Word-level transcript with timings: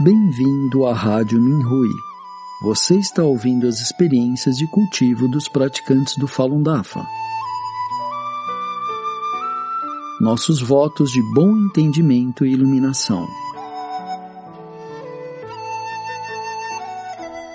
Bem-vindo 0.00 0.86
à 0.86 0.94
Rádio 0.94 1.40
Minhui. 1.42 1.90
Você 2.62 2.94
está 2.94 3.24
ouvindo 3.24 3.66
as 3.66 3.80
experiências 3.80 4.56
de 4.56 4.64
cultivo 4.68 5.26
dos 5.26 5.48
praticantes 5.48 6.16
do 6.16 6.28
Falun 6.28 6.62
Dafa. 6.62 7.04
Nossos 10.20 10.62
votos 10.62 11.10
de 11.10 11.20
bom 11.34 11.50
entendimento 11.50 12.46
e 12.46 12.52
iluminação. 12.52 13.26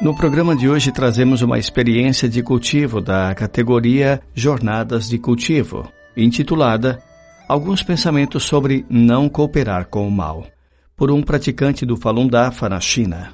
No 0.01 0.13
programa 0.13 0.53
de 0.53 0.67
hoje 0.67 0.91
trazemos 0.91 1.41
uma 1.41 1.57
experiência 1.57 2.27
de 2.27 2.43
cultivo 2.43 2.99
da 2.99 3.33
categoria 3.33 4.21
Jornadas 4.35 5.07
de 5.07 5.17
Cultivo, 5.17 5.89
intitulada 6.17 7.01
Alguns 7.47 7.83
pensamentos 7.83 8.43
sobre 8.43 8.85
não 8.89 9.29
cooperar 9.29 9.87
com 9.87 10.07
o 10.07 10.11
mal 10.11 10.52
por 10.95 11.11
um 11.11 11.21
praticante 11.21 11.85
do 11.85 11.97
Falun 11.97 12.27
Dafa 12.27 12.69
na 12.69 12.79
China. 12.79 13.33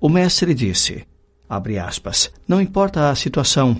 O 0.00 0.08
mestre 0.08 0.54
disse, 0.54 1.06
aspas, 1.48 2.32
não 2.48 2.60
importa 2.60 3.10
a 3.10 3.14
situação, 3.14 3.76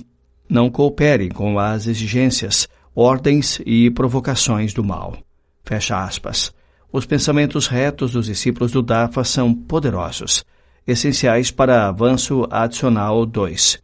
não 0.49 0.71
coopere 0.71 1.29
com 1.31 1.59
as 1.59 1.87
exigências, 1.87 2.69
ordens 2.95 3.61
e 3.65 3.91
provocações 3.91 4.73
do 4.73 4.85
mal. 4.85 5.17
Fecha 5.65 6.03
aspas. 6.03 6.53
Os 6.93 7.07
pensamentos 7.07 7.67
retos 7.67 8.13
dos 8.13 8.27
discípulos 8.27 8.71
do 8.71 8.83
Dafa 8.83 9.25
são 9.25 9.53
poderosos, 9.53 10.45
essenciais 10.87 11.51
para 11.51 11.89
avanço 11.89 12.47
adicional 12.51 13.27
2. 13.27 13.83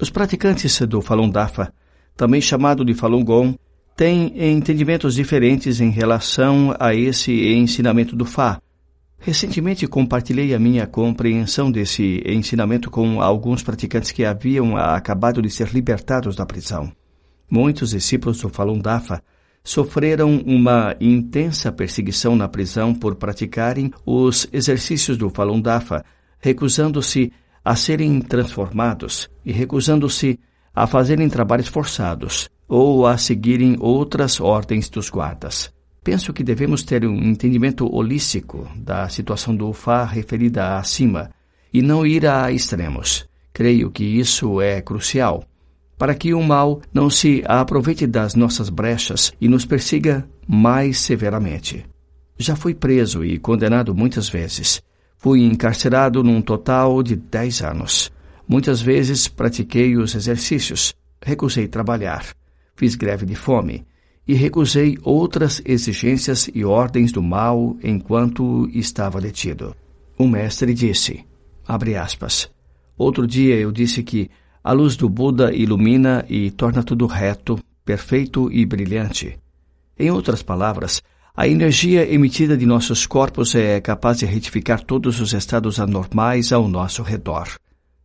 Os 0.00 0.10
praticantes 0.10 0.80
do 0.80 1.00
Falun 1.00 1.30
Dafa, 1.30 1.72
também 2.16 2.40
chamado 2.40 2.84
de 2.84 2.94
Falun 2.94 3.22
Gong, 3.22 3.56
têm 3.98 4.32
entendimentos 4.54 5.16
diferentes 5.16 5.80
em 5.80 5.90
relação 5.90 6.72
a 6.78 6.94
esse 6.94 7.32
ensinamento 7.52 8.14
do 8.14 8.24
Fá. 8.24 8.62
Recentemente 9.18 9.88
compartilhei 9.88 10.54
a 10.54 10.58
minha 10.58 10.86
compreensão 10.86 11.68
desse 11.68 12.22
ensinamento 12.24 12.92
com 12.92 13.20
alguns 13.20 13.60
praticantes 13.60 14.12
que 14.12 14.24
haviam 14.24 14.76
acabado 14.76 15.42
de 15.42 15.50
ser 15.50 15.70
libertados 15.74 16.36
da 16.36 16.46
prisão. 16.46 16.92
Muitos 17.50 17.90
discípulos 17.90 18.40
do 18.40 18.48
Falun 18.48 18.78
Dafa 18.78 19.20
sofreram 19.64 20.44
uma 20.46 20.94
intensa 21.00 21.72
perseguição 21.72 22.36
na 22.36 22.46
prisão 22.46 22.94
por 22.94 23.16
praticarem 23.16 23.90
os 24.06 24.46
exercícios 24.52 25.18
do 25.18 25.28
Falun 25.28 25.60
Dafa, 25.60 26.04
recusando-se 26.38 27.32
a 27.64 27.74
serem 27.74 28.20
transformados 28.20 29.28
e 29.44 29.50
recusando-se 29.50 30.38
a 30.72 30.86
fazerem 30.86 31.28
trabalhos 31.28 31.66
forçados 31.66 32.48
ou 32.68 33.06
a 33.06 33.16
seguirem 33.16 33.76
outras 33.80 34.40
ordens 34.40 34.88
dos 34.88 35.08
guardas. 35.08 35.72
Penso 36.04 36.32
que 36.32 36.44
devemos 36.44 36.82
ter 36.82 37.04
um 37.06 37.22
entendimento 37.22 37.92
holístico 37.92 38.68
da 38.76 39.08
situação 39.08 39.56
do 39.56 39.72
Fá 39.72 40.04
referida 40.04 40.76
acima 40.76 41.30
e 41.72 41.82
não 41.82 42.06
ir 42.06 42.26
a 42.26 42.52
extremos. 42.52 43.26
Creio 43.52 43.90
que 43.90 44.04
isso 44.04 44.60
é 44.60 44.80
crucial 44.80 45.44
para 45.98 46.14
que 46.14 46.32
o 46.32 46.40
mal 46.40 46.80
não 46.94 47.10
se 47.10 47.42
aproveite 47.44 48.06
das 48.06 48.36
nossas 48.36 48.70
brechas 48.70 49.32
e 49.40 49.48
nos 49.48 49.66
persiga 49.66 50.26
mais 50.46 51.00
severamente. 51.00 51.84
Já 52.38 52.54
fui 52.54 52.72
preso 52.72 53.24
e 53.24 53.36
condenado 53.36 53.92
muitas 53.94 54.28
vezes. 54.28 54.80
Fui 55.16 55.42
encarcerado 55.42 56.22
num 56.22 56.40
total 56.40 57.02
de 57.02 57.16
dez 57.16 57.60
anos. 57.60 58.12
Muitas 58.46 58.80
vezes 58.80 59.26
pratiquei 59.26 59.96
os 59.96 60.14
exercícios, 60.14 60.94
recusei 61.20 61.66
trabalhar, 61.66 62.24
fiz 62.78 62.94
greve 62.94 63.26
de 63.26 63.34
fome 63.34 63.84
e 64.26 64.34
recusei 64.34 64.96
outras 65.02 65.60
exigências 65.64 66.48
e 66.54 66.64
ordens 66.64 67.10
do 67.10 67.20
mal 67.20 67.76
enquanto 67.82 68.68
estava 68.72 69.20
detido. 69.20 69.74
O 70.16 70.28
mestre 70.28 70.72
disse, 70.72 71.24
aspas, 71.66 72.48
outro 72.96 73.26
dia 73.26 73.56
eu 73.56 73.72
disse 73.72 74.02
que 74.04 74.30
a 74.62 74.72
luz 74.72 74.96
do 74.96 75.08
Buda 75.08 75.52
ilumina 75.52 76.24
e 76.28 76.52
torna 76.52 76.84
tudo 76.84 77.06
reto, 77.06 77.58
perfeito 77.84 78.52
e 78.52 78.64
brilhante. 78.64 79.36
Em 79.98 80.10
outras 80.10 80.42
palavras, 80.42 81.02
a 81.34 81.48
energia 81.48 82.08
emitida 82.08 82.56
de 82.56 82.66
nossos 82.66 83.06
corpos 83.06 83.54
é 83.56 83.80
capaz 83.80 84.18
de 84.18 84.26
retificar 84.26 84.84
todos 84.84 85.20
os 85.20 85.32
estados 85.32 85.80
anormais 85.80 86.52
ao 86.52 86.68
nosso 86.68 87.02
redor. 87.02 87.48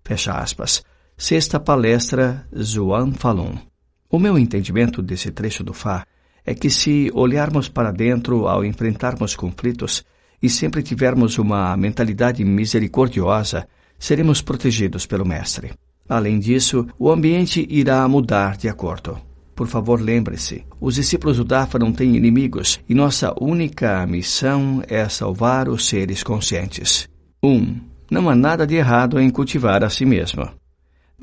Fecha 0.03 0.33
aspas. 0.33 0.83
Sexta 1.15 1.59
palestra 1.59 2.47
Zhuan 2.55 3.11
Falun. 3.11 3.72
O 4.13 4.19
meu 4.19 4.37
entendimento 4.37 5.01
desse 5.01 5.31
trecho 5.31 5.63
do 5.63 5.73
Fá 5.73 6.05
é 6.45 6.53
que 6.53 6.69
se 6.69 7.09
olharmos 7.15 7.67
para 7.67 7.91
dentro 7.91 8.47
ao 8.47 8.63
enfrentarmos 8.63 9.35
conflitos 9.35 10.05
e 10.39 10.47
sempre 10.47 10.83
tivermos 10.83 11.39
uma 11.39 11.75
mentalidade 11.75 12.45
misericordiosa, 12.45 13.67
seremos 13.97 14.39
protegidos 14.39 15.07
pelo 15.07 15.25
Mestre. 15.25 15.71
Além 16.07 16.37
disso, 16.37 16.85
o 16.99 17.09
ambiente 17.09 17.65
irá 17.67 18.07
mudar 18.07 18.55
de 18.55 18.69
acordo. 18.69 19.19
Por 19.55 19.65
favor, 19.65 19.99
lembre-se: 19.99 20.63
os 20.79 20.93
discípulos 20.93 21.37
do 21.37 21.43
Dafa 21.43 21.79
não 21.79 21.91
têm 21.91 22.15
inimigos 22.15 22.79
e 22.87 22.93
nossa 22.93 23.33
única 23.41 24.05
missão 24.05 24.83
é 24.87 25.09
salvar 25.09 25.67
os 25.67 25.87
seres 25.87 26.21
conscientes. 26.21 27.09
1. 27.41 27.49
Um, 27.49 27.81
não 28.11 28.29
há 28.29 28.35
nada 28.35 28.67
de 28.67 28.75
errado 28.75 29.19
em 29.19 29.31
cultivar 29.31 29.83
a 29.83 29.89
si 29.89 30.05
mesmo. 30.05 30.47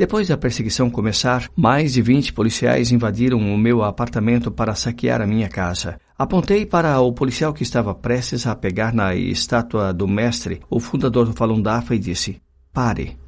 Depois 0.01 0.29
da 0.29 0.39
perseguição 0.39 0.89
começar, 0.89 1.51
mais 1.55 1.93
de 1.93 2.01
20 2.01 2.33
policiais 2.33 2.91
invadiram 2.91 3.37
o 3.37 3.59
meu 3.59 3.83
apartamento 3.83 4.51
para 4.51 4.75
saquear 4.75 5.21
a 5.21 5.27
minha 5.27 5.47
casa. 5.47 6.01
Apontei 6.17 6.65
para 6.65 6.99
o 7.01 7.13
policial 7.13 7.53
que 7.53 7.63
estava 7.63 7.95
prestes 7.95 8.47
a 8.47 8.57
pegar 8.57 8.95
na 8.95 9.15
estátua 9.15 9.93
do 9.93 10.09
mestre, 10.09 10.63
o 10.71 10.81
fundador 10.81 11.27
do 11.27 11.35
Falun 11.35 11.61
Dafa, 11.61 11.95
e 11.95 11.99
disse: 11.99 12.41
Pare. 12.73 13.19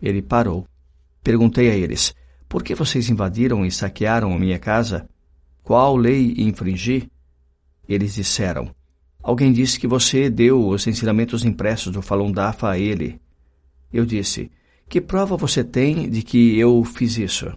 Ele 0.00 0.22
parou. 0.22 0.66
Perguntei 1.22 1.70
a 1.70 1.74
eles: 1.74 2.14
Por 2.48 2.62
que 2.62 2.74
vocês 2.74 3.10
invadiram 3.10 3.62
e 3.66 3.70
saquearam 3.70 4.32
a 4.32 4.38
minha 4.38 4.58
casa? 4.58 5.06
Qual 5.62 5.94
lei 5.98 6.34
infringi? 6.38 7.10
Eles 7.86 8.14
disseram: 8.14 8.74
Alguém 9.22 9.52
disse 9.52 9.78
que 9.78 9.86
você 9.86 10.30
deu 10.30 10.66
os 10.66 10.86
ensinamentos 10.86 11.44
impressos 11.44 11.92
do 11.92 12.00
Falun 12.00 12.32
Dafa 12.32 12.70
a 12.70 12.78
ele. 12.78 13.20
Eu 13.92 14.06
disse: 14.06 14.50
que 14.88 15.00
prova 15.00 15.36
você 15.36 15.64
tem 15.64 16.08
de 16.08 16.22
que 16.22 16.58
eu 16.58 16.82
fiz 16.84 17.18
isso? 17.18 17.52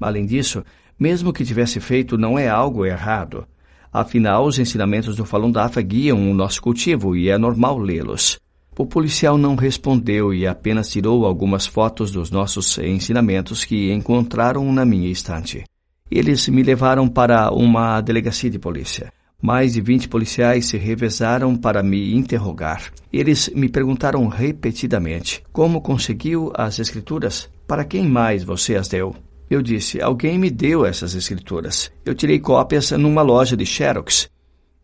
Além 0.00 0.26
disso, 0.26 0.64
mesmo 0.98 1.32
que 1.32 1.44
tivesse 1.44 1.80
feito, 1.80 2.18
não 2.18 2.38
é 2.38 2.48
algo 2.48 2.84
errado. 2.84 3.46
Afinal, 3.92 4.46
os 4.46 4.58
ensinamentos 4.58 5.16
do 5.16 5.24
Falun 5.24 5.50
Dafa 5.50 5.80
guiam 5.80 6.30
o 6.30 6.34
nosso 6.34 6.60
cultivo 6.60 7.16
e 7.16 7.30
é 7.30 7.38
normal 7.38 7.78
lê-los. 7.78 8.38
O 8.76 8.84
policial 8.84 9.38
não 9.38 9.54
respondeu 9.54 10.34
e 10.34 10.46
apenas 10.46 10.90
tirou 10.90 11.24
algumas 11.24 11.64
fotos 11.64 12.10
dos 12.10 12.30
nossos 12.30 12.76
ensinamentos 12.78 13.64
que 13.64 13.92
encontraram 13.92 14.72
na 14.72 14.84
minha 14.84 15.08
estante. 15.08 15.64
Eles 16.10 16.48
me 16.48 16.62
levaram 16.62 17.08
para 17.08 17.52
uma 17.52 18.00
delegacia 18.00 18.50
de 18.50 18.58
polícia. 18.58 19.12
Mais 19.40 19.74
de 19.74 19.80
20 19.80 20.08
policiais 20.08 20.66
se 20.66 20.78
revezaram 20.78 21.54
para 21.56 21.82
me 21.82 22.14
interrogar. 22.14 22.92
Eles 23.12 23.50
me 23.54 23.68
perguntaram 23.68 24.26
repetidamente: 24.26 25.42
Como 25.52 25.80
conseguiu 25.80 26.50
as 26.54 26.78
escrituras? 26.78 27.50
Para 27.66 27.84
quem 27.84 28.08
mais 28.08 28.42
você 28.42 28.76
as 28.76 28.88
deu? 28.88 29.14
Eu 29.50 29.60
disse: 29.62 30.00
Alguém 30.00 30.38
me 30.38 30.50
deu 30.50 30.84
essas 30.84 31.14
escrituras. 31.14 31.92
Eu 32.04 32.14
tirei 32.14 32.38
cópias 32.38 32.90
numa 32.92 33.22
loja 33.22 33.56
de 33.56 33.66
Xerox. 33.66 34.28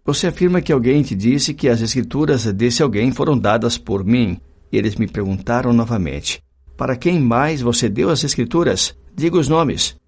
Você 0.05 0.27
afirma 0.27 0.61
que 0.61 0.73
alguém 0.73 1.03
te 1.03 1.15
disse 1.15 1.55
que 1.55 1.69
as 1.69 1.81
escrituras 1.81 2.45
desse 2.53 2.83
alguém 2.83 3.13
foram 3.13 3.39
dadas 3.39 3.77
por 3.79 4.05
mim. 4.05 4.39
Eles 4.73 4.97
me 4.97 5.07
perguntaram 5.07 5.73
novamente: 5.73 6.43
Para 6.77 6.97
quem 6.97 7.21
mais 7.21 7.61
você 7.61 7.89
deu 7.89 8.11
as 8.11 8.25
escrituras? 8.25 8.97
Diga 9.15 9.39
os 9.39 9.49
nomes. 9.49 10.00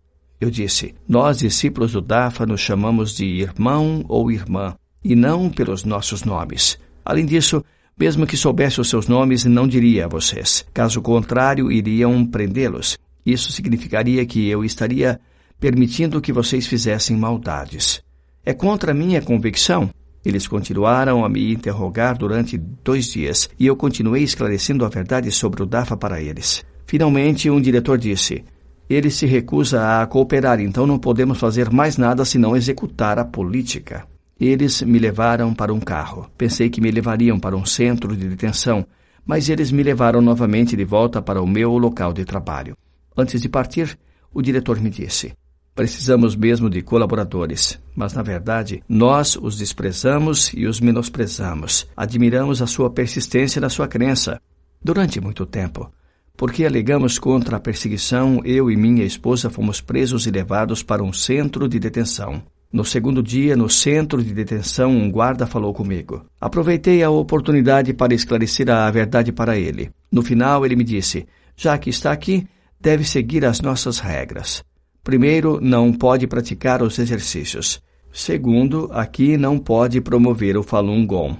Eu 0.42 0.50
disse: 0.50 0.92
Nós, 1.08 1.38
discípulos 1.38 1.92
do 1.92 2.00
Dafa, 2.00 2.44
nos 2.44 2.60
chamamos 2.60 3.14
de 3.14 3.24
irmão 3.24 4.04
ou 4.08 4.28
irmã, 4.28 4.74
e 5.04 5.14
não 5.14 5.48
pelos 5.48 5.84
nossos 5.84 6.24
nomes. 6.24 6.76
Além 7.04 7.24
disso, 7.24 7.64
mesmo 7.96 8.26
que 8.26 8.36
soubesse 8.36 8.80
os 8.80 8.88
seus 8.88 9.06
nomes, 9.06 9.44
não 9.44 9.68
diria 9.68 10.06
a 10.06 10.08
vocês. 10.08 10.66
Caso 10.74 11.00
contrário, 11.00 11.70
iriam 11.70 12.26
prendê-los. 12.26 12.98
Isso 13.24 13.52
significaria 13.52 14.26
que 14.26 14.48
eu 14.48 14.64
estaria 14.64 15.20
permitindo 15.60 16.20
que 16.20 16.32
vocês 16.32 16.66
fizessem 16.66 17.16
maldades. 17.16 18.02
É 18.44 18.52
contra 18.52 18.92
minha 18.92 19.22
convicção? 19.22 19.90
Eles 20.24 20.48
continuaram 20.48 21.24
a 21.24 21.28
me 21.28 21.52
interrogar 21.52 22.18
durante 22.18 22.58
dois 22.58 23.06
dias 23.06 23.48
e 23.60 23.68
eu 23.68 23.76
continuei 23.76 24.24
esclarecendo 24.24 24.84
a 24.84 24.88
verdade 24.88 25.30
sobre 25.30 25.62
o 25.62 25.66
DAFA 25.66 25.96
para 25.96 26.20
eles. 26.20 26.64
Finalmente, 26.84 27.48
um 27.48 27.60
diretor 27.60 27.96
disse: 27.96 28.44
Ele 28.88 29.10
se 29.10 29.26
recusa 29.26 30.00
a 30.00 30.06
cooperar, 30.06 30.60
então 30.60 30.86
não 30.86 30.98
podemos 30.98 31.38
fazer 31.38 31.70
mais 31.70 31.96
nada 31.96 32.24
senão 32.24 32.56
executar 32.56 33.18
a 33.18 33.24
política. 33.24 34.06
Eles 34.38 34.82
me 34.82 34.98
levaram 34.98 35.54
para 35.54 35.72
um 35.72 35.80
carro. 35.80 36.28
Pensei 36.36 36.68
que 36.68 36.80
me 36.80 36.90
levariam 36.90 37.38
para 37.38 37.56
um 37.56 37.64
centro 37.64 38.16
de 38.16 38.28
detenção, 38.28 38.84
mas 39.24 39.48
eles 39.48 39.70
me 39.70 39.82
levaram 39.82 40.20
novamente 40.20 40.76
de 40.76 40.84
volta 40.84 41.22
para 41.22 41.40
o 41.40 41.46
meu 41.46 41.78
local 41.78 42.12
de 42.12 42.24
trabalho. 42.24 42.76
Antes 43.16 43.40
de 43.40 43.48
partir, 43.48 43.98
o 44.34 44.42
diretor 44.42 44.80
me 44.80 44.90
disse: 44.90 45.32
Precisamos 45.74 46.36
mesmo 46.36 46.68
de 46.68 46.82
colaboradores, 46.82 47.80
mas 47.96 48.12
na 48.12 48.22
verdade 48.22 48.82
nós 48.88 49.36
os 49.36 49.56
desprezamos 49.56 50.52
e 50.54 50.66
os 50.66 50.80
menosprezamos. 50.80 51.88
Admiramos 51.96 52.60
a 52.60 52.66
sua 52.66 52.90
persistência 52.90 53.60
na 53.60 53.70
sua 53.70 53.88
crença. 53.88 54.40
Durante 54.82 55.20
muito 55.20 55.46
tempo, 55.46 55.90
porque 56.36 56.64
alegamos 56.64 57.18
contra 57.18 57.56
a 57.56 57.60
perseguição, 57.60 58.40
eu 58.44 58.70
e 58.70 58.76
minha 58.76 59.04
esposa 59.04 59.50
fomos 59.50 59.80
presos 59.80 60.26
e 60.26 60.30
levados 60.30 60.82
para 60.82 61.02
um 61.02 61.12
centro 61.12 61.68
de 61.68 61.78
detenção. 61.78 62.42
No 62.72 62.84
segundo 62.84 63.22
dia, 63.22 63.54
no 63.54 63.68
centro 63.68 64.22
de 64.24 64.32
detenção, 64.32 64.90
um 64.90 65.10
guarda 65.10 65.46
falou 65.46 65.74
comigo. 65.74 66.24
Aproveitei 66.40 67.02
a 67.02 67.10
oportunidade 67.10 67.92
para 67.92 68.14
esclarecer 68.14 68.70
a 68.70 68.90
verdade 68.90 69.30
para 69.30 69.58
ele. 69.58 69.90
No 70.10 70.22
final, 70.22 70.64
ele 70.64 70.74
me 70.74 70.82
disse: 70.82 71.26
Já 71.54 71.76
que 71.76 71.90
está 71.90 72.12
aqui, 72.12 72.46
deve 72.80 73.04
seguir 73.04 73.44
as 73.44 73.60
nossas 73.60 73.98
regras. 73.98 74.64
Primeiro, 75.04 75.60
não 75.60 75.92
pode 75.92 76.26
praticar 76.26 76.82
os 76.82 76.98
exercícios. 76.98 77.82
Segundo, 78.10 78.88
aqui 78.92 79.36
não 79.36 79.58
pode 79.58 80.00
promover 80.00 80.56
o 80.56 80.62
Falun 80.62 81.06
Gong. 81.06 81.38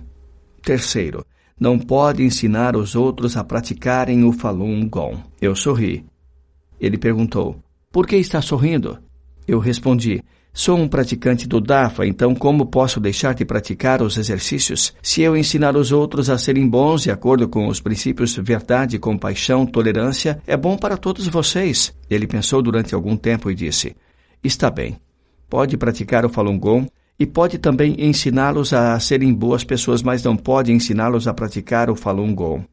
Terceiro, 0.62 1.24
não 1.62 1.78
pode 1.78 2.24
ensinar 2.24 2.74
os 2.74 2.96
outros 2.96 3.36
a 3.36 3.44
praticarem 3.44 4.24
o 4.24 4.32
Falun 4.32 4.88
Gong. 4.88 5.18
Eu 5.40 5.54
sorri. 5.54 6.04
Ele 6.80 6.98
perguntou: 6.98 7.56
Por 7.92 8.04
que 8.04 8.16
está 8.16 8.42
sorrindo? 8.42 8.98
Eu 9.46 9.60
respondi: 9.60 10.24
Sou 10.52 10.76
um 10.76 10.88
praticante 10.88 11.46
do 11.46 11.60
DAFA, 11.60 12.04
então 12.04 12.34
como 12.34 12.66
posso 12.66 12.98
deixar 12.98 13.32
de 13.36 13.44
praticar 13.44 14.02
os 14.02 14.18
exercícios? 14.18 14.92
Se 15.00 15.22
eu 15.22 15.36
ensinar 15.36 15.76
os 15.76 15.92
outros 15.92 16.28
a 16.28 16.36
serem 16.36 16.68
bons 16.68 17.02
de 17.02 17.12
acordo 17.12 17.48
com 17.48 17.68
os 17.68 17.80
princípios 17.80 18.34
verdade, 18.34 18.98
compaixão, 18.98 19.64
tolerância, 19.64 20.42
é 20.44 20.56
bom 20.56 20.76
para 20.76 20.96
todos 20.96 21.28
vocês. 21.28 21.94
Ele 22.10 22.26
pensou 22.26 22.60
durante 22.60 22.92
algum 22.92 23.16
tempo 23.16 23.52
e 23.52 23.54
disse: 23.54 23.94
Está 24.42 24.68
bem. 24.68 24.98
Pode 25.48 25.76
praticar 25.76 26.26
o 26.26 26.28
Falun 26.28 26.58
Gong 26.58 26.88
e 27.22 27.26
pode 27.26 27.56
também 27.56 27.94
ensiná-los 28.00 28.72
a 28.72 28.98
serem 28.98 29.32
boas 29.32 29.62
pessoas, 29.62 30.02
mas 30.02 30.24
não 30.24 30.36
pode 30.36 30.72
ensiná-los 30.72 31.28
a 31.28 31.32
praticar 31.32 31.88
o 31.88 31.94
Falun 31.94 32.34
Gong. 32.34 32.64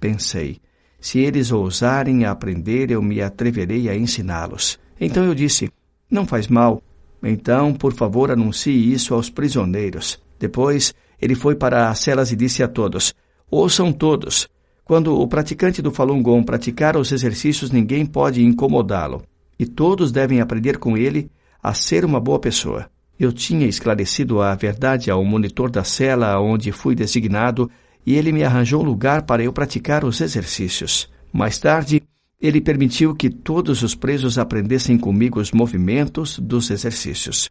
Pensei: 0.00 0.58
se 0.98 1.20
eles 1.20 1.52
ousarem 1.52 2.24
aprender, 2.24 2.90
eu 2.90 3.00
me 3.00 3.22
atreverei 3.22 3.88
a 3.88 3.96
ensiná-los. 3.96 4.76
Então 5.00 5.24
eu 5.24 5.36
disse: 5.36 5.70
Não 6.10 6.26
faz 6.26 6.48
mal. 6.48 6.82
Então, 7.22 7.72
por 7.72 7.92
favor, 7.92 8.32
anuncie 8.32 8.92
isso 8.92 9.14
aos 9.14 9.30
prisioneiros. 9.30 10.20
Depois, 10.36 10.92
ele 11.22 11.36
foi 11.36 11.54
para 11.54 11.88
as 11.88 12.00
celas 12.00 12.32
e 12.32 12.36
disse 12.36 12.64
a 12.64 12.68
todos: 12.68 13.14
Ouçam 13.48 13.92
todos. 13.92 14.48
Quando 14.84 15.16
o 15.16 15.28
praticante 15.28 15.80
do 15.80 15.92
Falun 15.92 16.20
Gong 16.20 16.44
praticar 16.44 16.96
os 16.96 17.12
exercícios, 17.12 17.70
ninguém 17.70 18.04
pode 18.04 18.44
incomodá-lo. 18.44 19.22
E 19.56 19.64
todos 19.64 20.10
devem 20.10 20.40
aprender 20.40 20.76
com 20.76 20.98
ele 20.98 21.30
a 21.62 21.72
ser 21.72 22.04
uma 22.04 22.18
boa 22.18 22.40
pessoa. 22.40 22.90
Eu 23.18 23.32
tinha 23.32 23.66
esclarecido 23.66 24.42
a 24.42 24.54
verdade 24.54 25.10
ao 25.10 25.24
monitor 25.24 25.70
da 25.70 25.82
cela 25.82 26.38
onde 26.40 26.70
fui 26.70 26.94
designado 26.94 27.70
e 28.04 28.14
ele 28.14 28.30
me 28.30 28.44
arranjou 28.44 28.82
lugar 28.82 29.22
para 29.22 29.42
eu 29.42 29.52
praticar 29.52 30.04
os 30.04 30.20
exercícios. 30.20 31.08
Mais 31.32 31.58
tarde, 31.58 32.02
ele 32.40 32.60
permitiu 32.60 33.14
que 33.14 33.30
todos 33.30 33.82
os 33.82 33.94
presos 33.94 34.38
aprendessem 34.38 34.98
comigo 34.98 35.40
os 35.40 35.50
movimentos 35.50 36.38
dos 36.38 36.70
exercícios. 36.70 37.48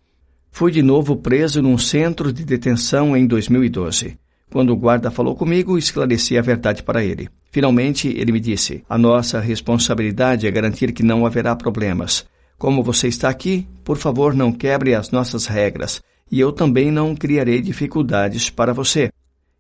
Fui 0.51 0.71
de 0.71 0.81
novo 0.81 1.17
preso 1.17 1.62
num 1.62 1.77
centro 1.77 2.31
de 2.31 2.45
detenção 2.45 3.17
em 3.17 3.25
2012. 3.25 4.17
Quando 4.51 4.71
o 4.71 4.77
guarda 4.77 5.12
falou 5.12 5.35
comigo, 5.35 5.77
esclareci 5.77 6.38
a 6.38 6.41
verdade 6.41 6.83
para 6.83 7.03
ele. 7.03 7.27
Finalmente, 7.51 8.07
ele 8.07 8.31
me 8.31 8.39
disse: 8.39 8.83
A 8.88 8.97
nossa 8.97 9.39
responsabilidade 9.39 10.47
é 10.47 10.51
garantir 10.51 10.94
que 10.94 11.03
não 11.03 11.25
haverá 11.25 11.56
problemas. 11.56 12.25
Como 12.57 12.83
você 12.83 13.07
está 13.07 13.29
aqui, 13.29 13.67
por 13.83 13.97
favor, 13.97 14.33
não 14.33 14.51
quebre 14.51 14.95
as 14.95 15.11
nossas 15.11 15.45
regras, 15.45 16.01
e 16.31 16.39
eu 16.39 16.51
também 16.51 16.91
não 16.91 17.15
criarei 17.15 17.61
dificuldades 17.61 18.49
para 18.49 18.73
você. 18.73 19.11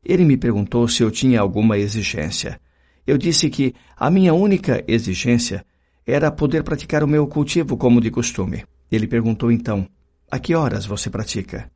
Ele 0.03 0.23
me 0.23 0.37
perguntou 0.37 0.87
se 0.87 1.03
eu 1.03 1.11
tinha 1.11 1.41
alguma 1.41 1.77
exigência. 1.77 2.59
Eu 3.05 3.17
disse 3.17 3.49
que 3.49 3.73
a 3.95 4.09
minha 4.09 4.33
única 4.33 4.83
exigência 4.87 5.65
era 6.05 6.31
poder 6.31 6.63
praticar 6.63 7.03
o 7.03 7.07
meu 7.07 7.27
cultivo 7.27 7.75
como 7.75 7.99
de 7.99 8.09
costume. 8.09 8.63
Ele 8.91 9.07
perguntou 9.07 9.51
então: 9.51 9.87
A 10.29 10.39
que 10.39 10.55
horas 10.55 10.85
você 10.85 11.09
pratica? 11.09 11.69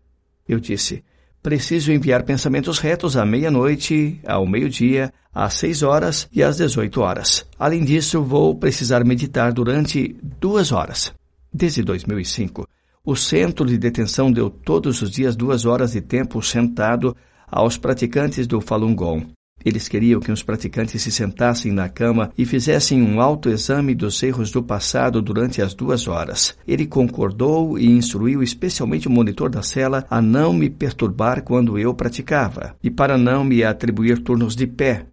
Eu 0.47 0.59
disse: 0.59 1.03
Preciso 1.41 1.91
enviar 1.91 2.23
pensamentos 2.23 2.79
retos 2.79 3.15
à 3.15 3.25
meia-noite, 3.25 4.19
ao 4.27 4.45
meio-dia, 4.45 5.13
às 5.33 5.53
seis 5.53 5.83
horas 5.83 6.27
e 6.33 6.43
às 6.43 6.57
dezoito 6.57 6.99
horas. 7.01 7.45
Além 7.57 7.83
disso, 7.83 8.21
vou 8.21 8.53
precisar 8.55 9.05
meditar 9.05 9.53
durante 9.53 10.15
duas 10.21 10.71
horas. 10.71 11.13
Desde 11.51 11.81
2005, 11.81 12.67
o 13.05 13.15
centro 13.15 13.65
de 13.65 13.77
detenção 13.77 14.31
deu 14.31 14.49
todos 14.49 15.01
os 15.01 15.09
dias 15.09 15.35
duas 15.35 15.65
horas 15.65 15.93
de 15.93 16.01
tempo 16.01 16.41
sentado 16.41 17.15
aos 17.47 17.77
praticantes 17.77 18.45
do 18.45 18.59
Falun 18.59 18.93
Gong. 18.93 19.27
Eles 19.63 19.87
queriam 19.87 20.21
que 20.21 20.31
os 20.31 20.41
praticantes 20.41 21.01
se 21.01 21.11
sentassem 21.11 21.71
na 21.71 21.89
cama 21.89 22.31
e 22.37 22.45
fizessem 22.45 23.01
um 23.01 23.19
autoexame 23.19 23.93
dos 23.93 24.21
erros 24.23 24.51
do 24.51 24.63
passado 24.63 25.21
durante 25.21 25.61
as 25.61 25.73
duas 25.73 26.07
horas. 26.07 26.57
Ele 26.67 26.87
concordou 26.87 27.77
e 27.77 27.85
instruiu 27.85 28.41
especialmente 28.41 29.07
o 29.07 29.11
monitor 29.11 29.49
da 29.49 29.61
cela 29.61 30.05
a 30.09 30.21
não 30.21 30.53
me 30.53 30.69
perturbar 30.69 31.43
quando 31.43 31.77
eu 31.77 31.93
praticava 31.93 32.75
e 32.81 32.89
para 32.89 33.17
não 33.17 33.43
me 33.43 33.63
atribuir 33.63 34.19
turnos 34.19 34.55
de 34.55 34.65
pé. 34.65 35.05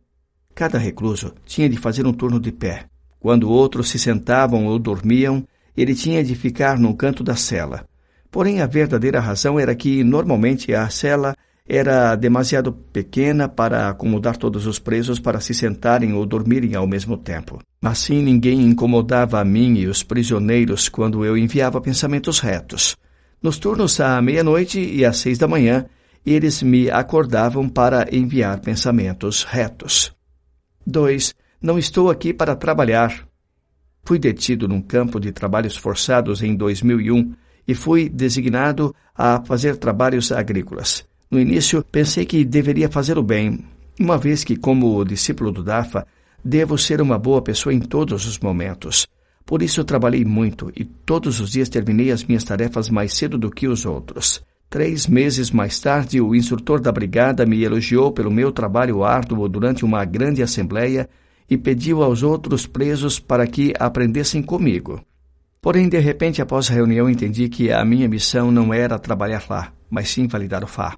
Cada 0.55 0.79
recluso 0.79 1.35
tinha 1.45 1.69
de 1.69 1.77
fazer 1.77 2.07
um 2.07 2.13
turno 2.13 2.41
de 2.41 2.51
pé. 2.51 2.87
Quando 3.21 3.51
outros 3.51 3.91
se 3.91 3.99
sentavam 3.99 4.67
ou 4.67 4.79
dormiam, 4.79 5.45
ele 5.77 5.95
tinha 5.95 6.25
de 6.25 6.35
ficar 6.35 6.79
no 6.79 6.95
canto 6.95 7.23
da 7.23 7.37
cela. 7.37 7.85
Porém, 8.31 8.61
a 8.61 8.67
verdadeira 8.67 9.21
razão 9.21 9.59
era 9.59 9.75
que, 9.75 10.03
normalmente, 10.03 10.73
a 10.73 10.89
cela 10.89 11.36
era 11.69 12.15
demasiado 12.15 12.73
pequena 12.73 13.49
para 13.49 13.89
acomodar 13.89 14.37
todos 14.37 14.67
os 14.67 14.79
presos 14.79 15.19
para 15.19 15.41
se 15.41 15.53
sentarem 15.53 16.13
ou 16.13 16.25
dormirem 16.25 16.75
ao 16.75 16.87
mesmo 16.87 17.17
tempo. 17.17 17.59
Assim 17.83 18.23
ninguém 18.23 18.63
incomodava 18.63 19.41
a 19.41 19.45
mim 19.45 19.75
e 19.75 19.87
os 19.87 20.03
prisioneiros 20.03 20.89
quando 20.89 21.25
eu 21.25 21.37
enviava 21.37 21.81
pensamentos 21.81 22.39
retos. 22.39 22.97
Nos 23.43 23.59
turnos 23.59 24.01
à 24.01 24.21
meia-noite 24.23 24.81
e 24.81 25.05
às 25.05 25.19
seis 25.19 25.39
da 25.39 25.49
manhã, 25.49 25.87
eles 26.25 26.63
me 26.63 26.91
acordavam 26.91 27.69
para 27.69 28.09
enviar 28.15 28.61
pensamentos 28.61 29.45
retos. 29.45 30.15
2. 30.87 31.35
Não 31.61 31.79
estou 31.79 32.11
aqui 32.11 32.33
para 32.33 32.55
trabalhar. 32.55 33.27
Fui 34.05 34.19
detido 34.19 34.69
num 34.69 34.81
campo 34.81 35.19
de 35.19 35.33
trabalhos 35.33 35.77
forçados 35.77 36.43
em 36.43 36.55
2001 36.55 37.35
e 37.67 37.75
fui 37.75 38.09
designado 38.09 38.95
a 39.15 39.43
fazer 39.45 39.77
trabalhos 39.77 40.31
agrícolas. 40.31 41.05
No 41.31 41.41
início, 41.41 41.85
pensei 41.91 42.25
que 42.25 42.45
deveria 42.45 42.89
fazer 42.89 43.19
o 43.19 43.23
bem, 43.23 43.65
uma 43.99 44.17
vez 44.17 44.45
que, 44.45 44.57
como 44.57 45.05
discípulo 45.05 45.51
do 45.51 45.63
Dafa, 45.63 46.07
devo 46.45 46.79
ser 46.79 47.01
uma 47.01 47.19
boa 47.19 47.43
pessoa 47.43 47.75
em 47.75 47.81
todos 47.81 48.27
os 48.27 48.39
momentos. 48.39 49.09
Por 49.45 49.63
isso, 49.63 49.85
trabalhei 49.85 50.25
muito 50.25 50.71
e 50.77 50.85
todos 50.85 51.41
os 51.41 51.51
dias 51.51 51.69
terminei 51.69 52.11
as 52.11 52.25
minhas 52.25 52.45
tarefas 52.45 52.91
mais 52.91 53.15
cedo 53.15 53.37
do 53.39 53.51
que 53.51 53.67
os 53.67 53.87
outros. 53.87 54.43
Três 54.69 55.07
meses 55.07 55.51
mais 55.51 55.79
tarde, 55.79 56.21
o 56.21 56.35
instrutor 56.35 56.81
da 56.81 56.91
brigada 56.91 57.47
me 57.47 57.63
elogiou 57.63 58.13
pelo 58.13 58.31
meu 58.31 58.51
trabalho 58.51 59.05
árduo 59.05 59.49
durante 59.49 59.85
uma 59.85 60.05
grande 60.05 60.43
assembleia 60.43 61.09
e 61.49 61.57
pediu 61.57 62.03
aos 62.03 62.23
outros 62.23 62.67
presos 62.67 63.21
para 63.21 63.47
que 63.47 63.73
aprendessem 63.79 64.43
comigo. 64.43 65.01
Porém, 65.63 65.89
de 65.89 65.99
repente, 65.99 66.43
após 66.43 66.71
a 66.71 66.75
reunião, 66.75 67.09
entendi 67.09 67.49
que 67.49 67.73
a 67.73 67.85
minha 67.85 68.09
missão 68.09 68.51
não 68.51 68.75
era 68.75 68.99
trabalhar 68.99 69.45
lá, 69.49 69.73
mas 69.89 70.11
sim 70.11 70.27
validar 70.27 70.63
o 70.65 70.67
Fá. 70.67 70.97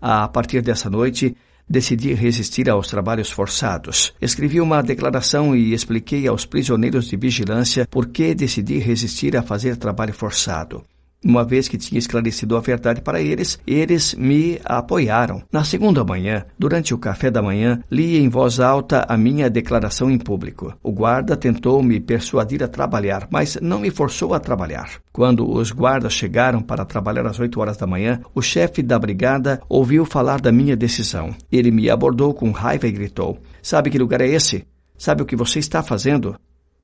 A 0.00 0.28
partir 0.28 0.62
dessa 0.62 0.88
noite, 0.88 1.36
decidi 1.68 2.14
resistir 2.14 2.70
aos 2.70 2.88
trabalhos 2.88 3.30
forçados. 3.30 4.14
Escrevi 4.20 4.60
uma 4.60 4.82
declaração 4.82 5.54
e 5.54 5.74
expliquei 5.74 6.26
aos 6.26 6.46
prisioneiros 6.46 7.08
de 7.08 7.16
vigilância 7.16 7.86
por 7.90 8.06
que 8.06 8.34
decidi 8.34 8.78
resistir 8.78 9.36
a 9.36 9.42
fazer 9.42 9.76
trabalho 9.76 10.14
forçado. 10.14 10.84
Uma 11.24 11.44
vez 11.44 11.66
que 11.66 11.76
tinha 11.76 11.98
esclarecido 11.98 12.56
a 12.56 12.60
verdade 12.60 13.00
para 13.00 13.20
eles, 13.20 13.58
eles 13.66 14.14
me 14.14 14.60
apoiaram. 14.64 15.42
Na 15.52 15.64
segunda 15.64 16.04
manhã, 16.04 16.44
durante 16.56 16.94
o 16.94 16.98
café 16.98 17.28
da 17.28 17.42
manhã, 17.42 17.82
li 17.90 18.18
em 18.18 18.28
voz 18.28 18.60
alta 18.60 19.04
a 19.08 19.16
minha 19.16 19.50
declaração 19.50 20.08
em 20.08 20.16
público. 20.16 20.72
O 20.80 20.92
guarda 20.92 21.36
tentou 21.36 21.82
me 21.82 21.98
persuadir 21.98 22.62
a 22.62 22.68
trabalhar, 22.68 23.26
mas 23.32 23.58
não 23.60 23.80
me 23.80 23.90
forçou 23.90 24.32
a 24.32 24.38
trabalhar. 24.38 25.00
Quando 25.12 25.50
os 25.50 25.72
guardas 25.72 26.12
chegaram 26.12 26.62
para 26.62 26.84
trabalhar 26.84 27.26
às 27.26 27.40
oito 27.40 27.60
horas 27.60 27.76
da 27.76 27.86
manhã, 27.86 28.20
o 28.32 28.40
chefe 28.40 28.80
da 28.80 28.96
brigada 28.96 29.60
ouviu 29.68 30.04
falar 30.04 30.40
da 30.40 30.52
minha 30.52 30.76
decisão. 30.76 31.34
Ele 31.50 31.72
me 31.72 31.90
abordou 31.90 32.32
com 32.32 32.52
raiva 32.52 32.86
e 32.86 32.92
gritou: 32.92 33.38
Sabe 33.60 33.90
que 33.90 33.98
lugar 33.98 34.20
é 34.20 34.28
esse? 34.28 34.64
Sabe 34.96 35.22
o 35.22 35.26
que 35.26 35.34
você 35.34 35.58
está 35.58 35.82
fazendo? 35.82 36.36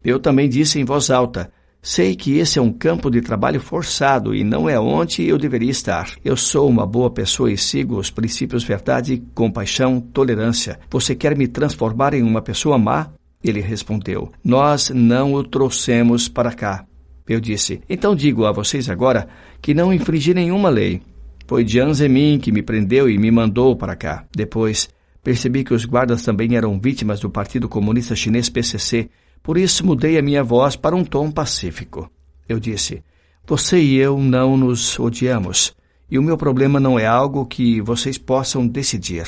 Eu 0.05 0.19
também 0.19 0.49
disse 0.49 0.81
em 0.81 0.85
voz 0.85 1.09
alta: 1.09 1.51
Sei 1.87 2.17
que 2.17 2.39
esse 2.39 2.59
é 2.59 2.63
um 2.63 2.73
campo 2.73 3.11
de 3.11 3.21
trabalho 3.21 3.61
forçado 3.61 4.35
e 4.35 4.43
não 4.43 4.71
é 4.71 4.81
onde 4.81 5.23
eu 5.29 5.37
deveria 5.37 5.71
estar. 5.71 6.15
Eu 6.25 6.35
sou 6.35 6.67
uma 6.67 6.87
boa 6.87 7.11
pessoa 7.11 7.53
e 7.53 7.59
sigo 7.59 7.99
os 7.99 8.11
princípios 8.11 8.65
verdade, 8.65 9.23
compaixão, 9.35 10.01
tolerância. 10.01 10.81
Você 10.91 11.15
quer 11.15 11.37
me 11.37 11.47
transformar 11.47 12.15
em 12.15 12.23
uma 12.23 12.41
pessoa 12.41 12.79
má? 12.79 13.11
Ele 13.45 13.61
respondeu: 13.61 14.33
Nós 14.43 14.89
não 14.89 15.35
o 15.35 15.45
trouxemos 15.45 16.27
para 16.27 16.55
cá. 16.55 16.87
Eu 17.29 17.39
disse: 17.39 17.83
Então 17.87 18.17
digo 18.17 18.47
a 18.47 18.53
vocês 18.53 18.89
agora 18.89 19.29
que 19.61 19.75
não 19.75 19.93
infringi 19.93 20.33
nenhuma 20.33 20.71
lei. 20.71 21.03
Foi 21.47 21.69
Jiang 21.69 21.93
Zemin 21.93 22.39
que 22.39 22.51
me 22.51 22.63
prendeu 22.63 23.11
e 23.11 23.19
me 23.19 23.31
mandou 23.31 23.77
para 23.77 23.95
cá. 23.95 24.25
Depois, 24.35 24.89
percebi 25.23 25.63
que 25.63 25.75
os 25.75 25.85
guardas 25.85 26.23
também 26.23 26.57
eram 26.57 26.81
vítimas 26.81 27.21
do 27.21 27.29
Partido 27.29 27.69
Comunista 27.69 28.17
Chinês 28.17 28.49
PCC 28.49 29.11
por 29.45 29.59
isso 29.59 29.85
mudei 29.85 30.17
a 30.19 30.23
minha 30.23 30.43
voz 30.43 30.75
para 30.75 30.97
um 30.97 31.05
tom 31.05 31.31
pacífico. 31.31 32.11
Eu 32.49 32.59
disse: 32.59 33.05
Você 33.47 33.79
e 33.79 33.97
eu 33.97 34.19
não 34.19 34.57
nos 34.57 34.99
odiamos, 34.99 35.77
e 36.11 36.19
o 36.19 36.23
meu 36.23 36.39
problema 36.39 36.81
não 36.81 36.99
é 36.99 37.07
algo 37.07 37.45
que 37.45 37.79
vocês 37.83 38.17
possam 38.17 38.67
decidir. 38.67 39.27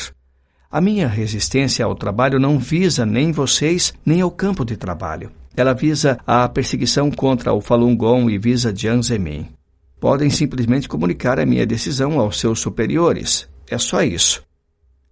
A 0.71 0.81
minha 0.81 1.07
resistência 1.07 1.85
ao 1.85 1.95
trabalho 1.95 2.41
não 2.41 2.59
visa 2.59 3.05
nem 3.05 3.31
vocês, 3.31 3.93
nem 4.07 4.23
ao 4.23 4.31
campo 4.31 4.65
de 4.65 4.77
trabalho. 4.77 5.31
Ela 5.55 5.75
visa 5.75 6.19
a 6.27 6.49
perseguição 6.49 7.11
contra 7.11 7.53
o 7.53 7.61
Falun 7.61 7.95
Gong 7.95 8.33
e 8.33 8.39
visa 8.39 8.75
Jiang 8.75 9.03
Zemin. 9.03 9.47
Podem 10.01 10.31
simplesmente 10.31 10.89
comunicar 10.89 11.39
a 11.39 11.47
minha 11.47 11.67
decisão 11.67 12.19
aos 12.19 12.41
seus 12.41 12.59
superiores. 12.59 13.47
É 13.69 13.77
só 13.77 14.03
isso. 14.03 14.46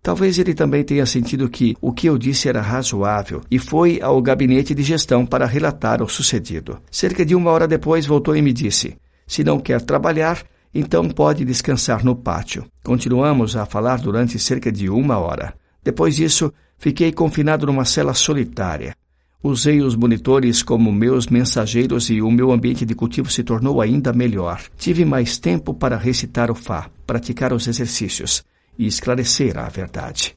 Talvez 0.04 0.38
ele 0.38 0.52
também 0.52 0.84
tenha 0.84 1.06
sentido 1.06 1.49
que 1.49 1.75
o 1.80 1.90
que 1.90 2.06
eu 2.11 2.18
disse 2.18 2.46
era 2.46 2.61
razoável 2.61 3.40
e 3.50 3.58
foi 3.58 4.02
ao 4.02 4.20
gabinete 4.20 4.75
de 4.75 4.82
gestão 4.82 5.25
para 5.25 5.46
relatar 5.46 6.02
o 6.02 6.08
sucedido. 6.11 6.76
Cerca 6.90 7.25
de 7.25 7.34
uma 7.34 7.50
hora 7.50 7.66
depois 7.66 8.04
voltou 8.04 8.37
e 8.37 8.42
me 8.42 8.52
disse: 8.52 8.99
Se 9.26 9.42
não 9.42 9.58
quer 9.58 9.80
trabalhar, 9.80 10.42
então 10.75 11.08
pode 11.08 11.42
descansar 11.42 12.04
no 12.04 12.14
pátio. 12.14 12.66
Continuamos 12.84 13.56
a 13.56 13.64
falar 13.64 13.99
durante 13.99 14.38
cerca 14.38 14.70
de 14.70 14.90
uma 14.90 15.16
hora. 15.16 15.54
Depois 15.82 16.16
disso, 16.16 16.52
fiquei 16.76 17.11
confinado 17.11 17.64
numa 17.64 17.87
cela 17.87 18.12
solitária. 18.12 18.94
Usei 19.42 19.80
os 19.80 19.96
monitores 19.96 20.62
como 20.62 20.92
meus 20.92 21.28
mensageiros 21.28 22.11
e 22.11 22.20
o 22.20 22.30
meu 22.30 22.52
ambiente 22.52 22.84
de 22.84 22.94
cultivo 22.94 23.30
se 23.30 23.42
tornou 23.42 23.80
ainda 23.80 24.12
melhor. 24.12 24.61
Tive 24.76 25.02
mais 25.06 25.38
tempo 25.38 25.73
para 25.73 25.96
recitar 25.96 26.50
o 26.50 26.54
Fá, 26.54 26.90
praticar 27.06 27.54
os 27.54 27.66
exercícios 27.66 28.44
e 28.78 28.86
esclarecer 28.86 29.58
a 29.58 29.68
verdade. 29.68 30.34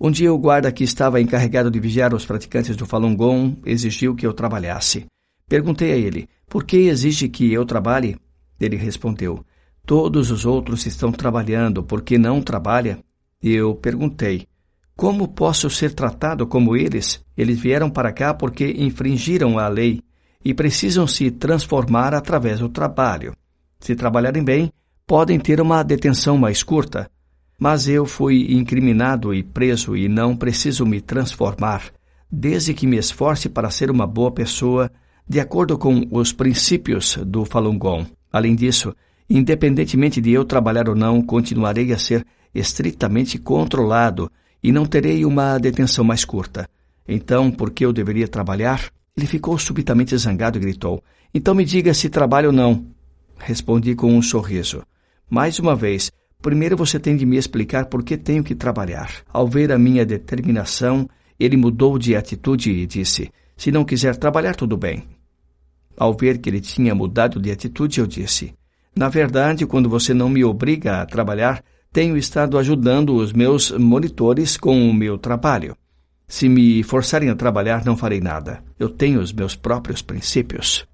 Um 0.00 0.10
dia 0.10 0.32
o 0.32 0.38
guarda 0.38 0.72
que 0.72 0.82
estava 0.82 1.20
encarregado 1.20 1.70
de 1.70 1.78
vigiar 1.78 2.14
os 2.14 2.24
praticantes 2.24 2.76
do 2.76 2.86
Falun 2.86 3.14
Gong 3.14 3.58
exigiu 3.66 4.14
que 4.14 4.26
eu 4.26 4.32
trabalhasse. 4.32 5.06
Perguntei 5.48 5.92
a 5.92 5.96
ele, 5.96 6.28
por 6.48 6.64
que 6.64 6.76
exige 6.88 7.28
que 7.28 7.52
eu 7.52 7.64
trabalhe? 7.64 8.16
Ele 8.58 8.76
respondeu, 8.76 9.44
todos 9.84 10.30
os 10.30 10.46
outros 10.46 10.86
estão 10.86 11.12
trabalhando, 11.12 11.82
por 11.82 12.02
que 12.02 12.16
não 12.16 12.40
trabalha? 12.40 12.98
Eu 13.42 13.74
perguntei, 13.74 14.46
como 14.96 15.28
posso 15.28 15.70
ser 15.70 15.94
tratado 15.94 16.46
como 16.46 16.76
eles? 16.76 17.24
Eles 17.36 17.58
vieram 17.58 17.90
para 17.90 18.12
cá 18.12 18.34
porque 18.34 18.70
infringiram 18.78 19.58
a 19.58 19.66
lei 19.66 20.02
e 20.44 20.52
precisam 20.52 21.06
se 21.06 21.30
transformar 21.30 22.14
através 22.14 22.60
do 22.60 22.68
trabalho. 22.68 23.34
Se 23.78 23.94
trabalharem 23.94 24.44
bem, 24.44 24.70
podem 25.06 25.40
ter 25.40 25.60
uma 25.60 25.82
detenção 25.82 26.36
mais 26.36 26.62
curta. 26.62 27.10
Mas 27.60 27.86
eu 27.86 28.06
fui 28.06 28.54
incriminado 28.54 29.34
e 29.34 29.42
preso 29.42 29.94
e 29.94 30.08
não 30.08 30.34
preciso 30.34 30.86
me 30.86 30.98
transformar, 30.98 31.92
desde 32.32 32.72
que 32.72 32.86
me 32.86 32.96
esforce 32.96 33.50
para 33.50 33.70
ser 33.70 33.90
uma 33.90 34.06
boa 34.06 34.32
pessoa, 34.32 34.90
de 35.28 35.38
acordo 35.38 35.76
com 35.76 36.08
os 36.10 36.32
princípios 36.32 37.18
do 37.18 37.44
Falun 37.44 37.76
Gong. 37.76 38.06
Além 38.32 38.54
disso, 38.54 38.96
independentemente 39.28 40.22
de 40.22 40.30
eu 40.30 40.42
trabalhar 40.42 40.88
ou 40.88 40.96
não, 40.96 41.20
continuarei 41.20 41.92
a 41.92 41.98
ser 41.98 42.24
estritamente 42.54 43.36
controlado 43.36 44.32
e 44.62 44.72
não 44.72 44.86
terei 44.86 45.26
uma 45.26 45.58
detenção 45.58 46.02
mais 46.02 46.24
curta. 46.24 46.66
Então, 47.06 47.50
por 47.50 47.70
que 47.70 47.84
eu 47.84 47.92
deveria 47.92 48.26
trabalhar? 48.26 48.90
Ele 49.14 49.26
ficou 49.26 49.58
subitamente 49.58 50.16
zangado 50.16 50.56
e 50.56 50.62
gritou: 50.62 51.04
Então 51.34 51.54
me 51.54 51.66
diga 51.66 51.92
se 51.92 52.08
trabalho 52.08 52.46
ou 52.48 52.54
não. 52.54 52.86
Respondi 53.36 53.94
com 53.94 54.16
um 54.16 54.22
sorriso. 54.22 54.82
Mais 55.28 55.58
uma 55.58 55.76
vez, 55.76 56.10
Primeiro 56.42 56.76
você 56.76 56.98
tem 56.98 57.16
de 57.16 57.26
me 57.26 57.36
explicar 57.36 57.86
por 57.86 58.02
que 58.02 58.16
tenho 58.16 58.42
que 58.42 58.54
trabalhar. 58.54 59.10
Ao 59.28 59.46
ver 59.46 59.70
a 59.70 59.78
minha 59.78 60.06
determinação, 60.06 61.08
ele 61.38 61.56
mudou 61.56 61.98
de 61.98 62.16
atitude 62.16 62.70
e 62.70 62.86
disse: 62.86 63.30
Se 63.56 63.70
não 63.70 63.84
quiser 63.84 64.16
trabalhar, 64.16 64.54
tudo 64.54 64.76
bem. 64.76 65.04
Ao 65.96 66.14
ver 66.14 66.38
que 66.38 66.48
ele 66.48 66.60
tinha 66.60 66.94
mudado 66.94 67.40
de 67.40 67.50
atitude, 67.50 68.00
eu 68.00 68.06
disse: 68.06 68.54
Na 68.96 69.08
verdade, 69.08 69.66
quando 69.66 69.88
você 69.88 70.14
não 70.14 70.30
me 70.30 70.42
obriga 70.42 71.02
a 71.02 71.06
trabalhar, 71.06 71.62
tenho 71.92 72.16
estado 72.16 72.56
ajudando 72.56 73.16
os 73.16 73.32
meus 73.32 73.70
monitores 73.72 74.56
com 74.56 74.88
o 74.88 74.94
meu 74.94 75.18
trabalho. 75.18 75.76
Se 76.26 76.48
me 76.48 76.82
forçarem 76.84 77.28
a 77.28 77.34
trabalhar, 77.34 77.84
não 77.84 77.96
farei 77.96 78.20
nada. 78.20 78.62
Eu 78.78 78.88
tenho 78.88 79.20
os 79.20 79.32
meus 79.32 79.56
próprios 79.56 80.00
princípios. 80.00 80.86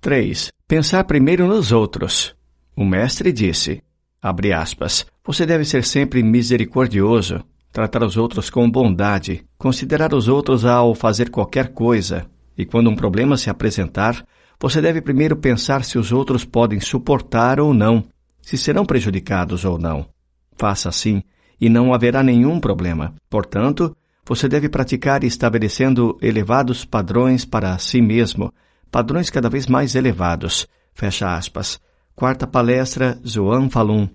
3. 0.00 0.48
Pensar 0.68 1.04
primeiro 1.04 1.46
nos 1.46 1.72
outros. 1.72 2.34
O 2.76 2.84
mestre 2.84 3.32
disse: 3.32 3.82
Abre 4.26 4.52
aspas. 4.52 5.06
Você 5.24 5.46
deve 5.46 5.64
ser 5.64 5.84
sempre 5.84 6.20
misericordioso, 6.20 7.44
tratar 7.70 8.02
os 8.02 8.16
outros 8.16 8.50
com 8.50 8.68
bondade, 8.68 9.46
considerar 9.56 10.12
os 10.12 10.26
outros 10.26 10.64
ao 10.64 10.96
fazer 10.96 11.30
qualquer 11.30 11.68
coisa, 11.68 12.26
e 12.58 12.64
quando 12.66 12.90
um 12.90 12.96
problema 12.96 13.36
se 13.36 13.48
apresentar, 13.48 14.26
você 14.58 14.80
deve 14.80 15.00
primeiro 15.00 15.36
pensar 15.36 15.84
se 15.84 15.96
os 15.96 16.10
outros 16.10 16.44
podem 16.44 16.80
suportar 16.80 17.60
ou 17.60 17.72
não, 17.72 18.02
se 18.42 18.58
serão 18.58 18.84
prejudicados 18.84 19.64
ou 19.64 19.78
não. 19.78 20.08
Faça 20.56 20.88
assim 20.88 21.22
e 21.60 21.68
não 21.68 21.94
haverá 21.94 22.20
nenhum 22.20 22.58
problema. 22.58 23.14
Portanto, 23.30 23.96
você 24.26 24.48
deve 24.48 24.68
praticar 24.68 25.22
estabelecendo 25.22 26.18
elevados 26.20 26.84
padrões 26.84 27.44
para 27.44 27.78
si 27.78 28.02
mesmo, 28.02 28.52
padrões 28.90 29.30
cada 29.30 29.48
vez 29.48 29.68
mais 29.68 29.94
elevados. 29.94 30.66
Fecha 30.94 31.32
aspas. 31.32 31.78
Quarta 32.16 32.44
palestra, 32.44 33.20
Zoan 33.24 33.68
Falun. 33.68 34.08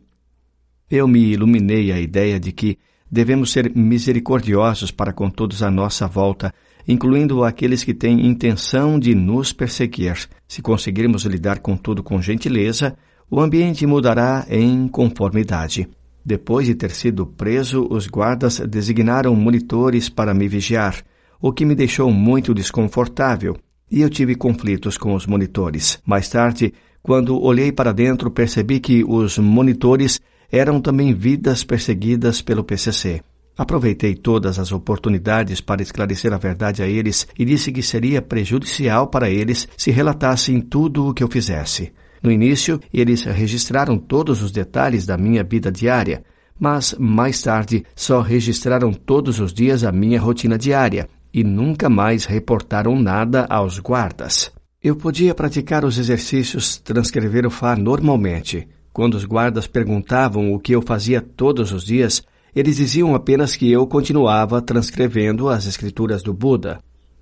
Eu 0.91 1.07
me 1.07 1.21
iluminei 1.21 1.89
a 1.89 2.01
ideia 2.01 2.37
de 2.37 2.51
que 2.51 2.77
devemos 3.09 3.53
ser 3.53 3.73
misericordiosos 3.73 4.91
para 4.91 5.13
com 5.13 5.29
todos 5.29 5.63
à 5.63 5.71
nossa 5.71 6.05
volta, 6.05 6.53
incluindo 6.85 7.45
aqueles 7.45 7.81
que 7.81 7.93
têm 7.93 8.27
intenção 8.27 8.99
de 8.99 9.15
nos 9.15 9.53
perseguir. 9.53 10.27
Se 10.45 10.61
conseguirmos 10.61 11.23
lidar 11.23 11.59
com 11.59 11.77
tudo 11.77 12.03
com 12.03 12.21
gentileza, 12.21 12.97
o 13.29 13.39
ambiente 13.39 13.85
mudará 13.85 14.45
em 14.49 14.85
conformidade. 14.89 15.87
Depois 16.25 16.67
de 16.67 16.75
ter 16.75 16.91
sido 16.91 17.25
preso, 17.25 17.87
os 17.89 18.05
guardas 18.05 18.59
designaram 18.59 19.33
monitores 19.33 20.09
para 20.09 20.33
me 20.33 20.49
vigiar, 20.49 21.01
o 21.41 21.53
que 21.53 21.65
me 21.65 21.73
deixou 21.73 22.11
muito 22.11 22.53
desconfortável, 22.53 23.55
e 23.89 24.01
eu 24.01 24.09
tive 24.09 24.35
conflitos 24.35 24.97
com 24.97 25.15
os 25.15 25.25
monitores. 25.25 26.01
Mais 26.05 26.27
tarde, 26.27 26.73
quando 27.01 27.41
olhei 27.41 27.71
para 27.71 27.93
dentro, 27.93 28.29
percebi 28.29 28.81
que 28.81 29.05
os 29.05 29.37
monitores 29.37 30.19
eram 30.51 30.81
também 30.81 31.13
vidas 31.13 31.63
perseguidas 31.63 32.41
pelo 32.41 32.63
PCC. 32.63 33.21
Aproveitei 33.57 34.15
todas 34.15 34.57
as 34.57 34.71
oportunidades 34.71 35.61
para 35.61 35.81
esclarecer 35.81 36.33
a 36.33 36.37
verdade 36.37 36.81
a 36.81 36.87
eles 36.87 37.27
e 37.37 37.45
disse 37.45 37.71
que 37.71 37.83
seria 37.83 38.21
prejudicial 38.21 39.07
para 39.07 39.29
eles 39.29 39.67
se 39.77 39.91
relatassem 39.91 40.59
tudo 40.59 41.07
o 41.07 41.13
que 41.13 41.23
eu 41.23 41.27
fizesse. 41.27 41.91
No 42.23 42.31
início, 42.31 42.79
eles 42.93 43.23
registraram 43.23 43.97
todos 43.97 44.41
os 44.41 44.51
detalhes 44.51 45.05
da 45.05 45.17
minha 45.17 45.43
vida 45.43 45.71
diária, 45.71 46.23
mas 46.59 46.95
mais 46.99 47.41
tarde 47.41 47.83
só 47.95 48.21
registraram 48.21 48.93
todos 48.93 49.39
os 49.39 49.53
dias 49.53 49.83
a 49.83 49.91
minha 49.91 50.19
rotina 50.19 50.57
diária 50.57 51.09
e 51.33 51.43
nunca 51.43 51.89
mais 51.89 52.25
reportaram 52.25 52.99
nada 52.99 53.45
aos 53.49 53.79
guardas. 53.79 54.51
Eu 54.83 54.95
podia 54.95 55.33
praticar 55.33 55.85
os 55.85 55.97
exercícios, 55.97 56.77
transcrever 56.77 57.45
o 57.45 57.49
Fá 57.51 57.75
normalmente. 57.75 58.67
Quando 58.93 59.15
os 59.15 59.25
guardas 59.25 59.67
perguntavam 59.67 60.53
o 60.53 60.59
que 60.59 60.73
eu 60.73 60.81
fazia 60.81 61.21
todos 61.21 61.71
os 61.71 61.83
dias, 61.83 62.23
eles 62.53 62.75
diziam 62.75 63.15
apenas 63.15 63.55
que 63.55 63.71
eu 63.71 63.87
continuava 63.87 64.61
transcrevendo 64.61 65.47
as 65.47 65.65
escrituras 65.65 66.21
do 66.21 66.33
Buda. 66.33 66.79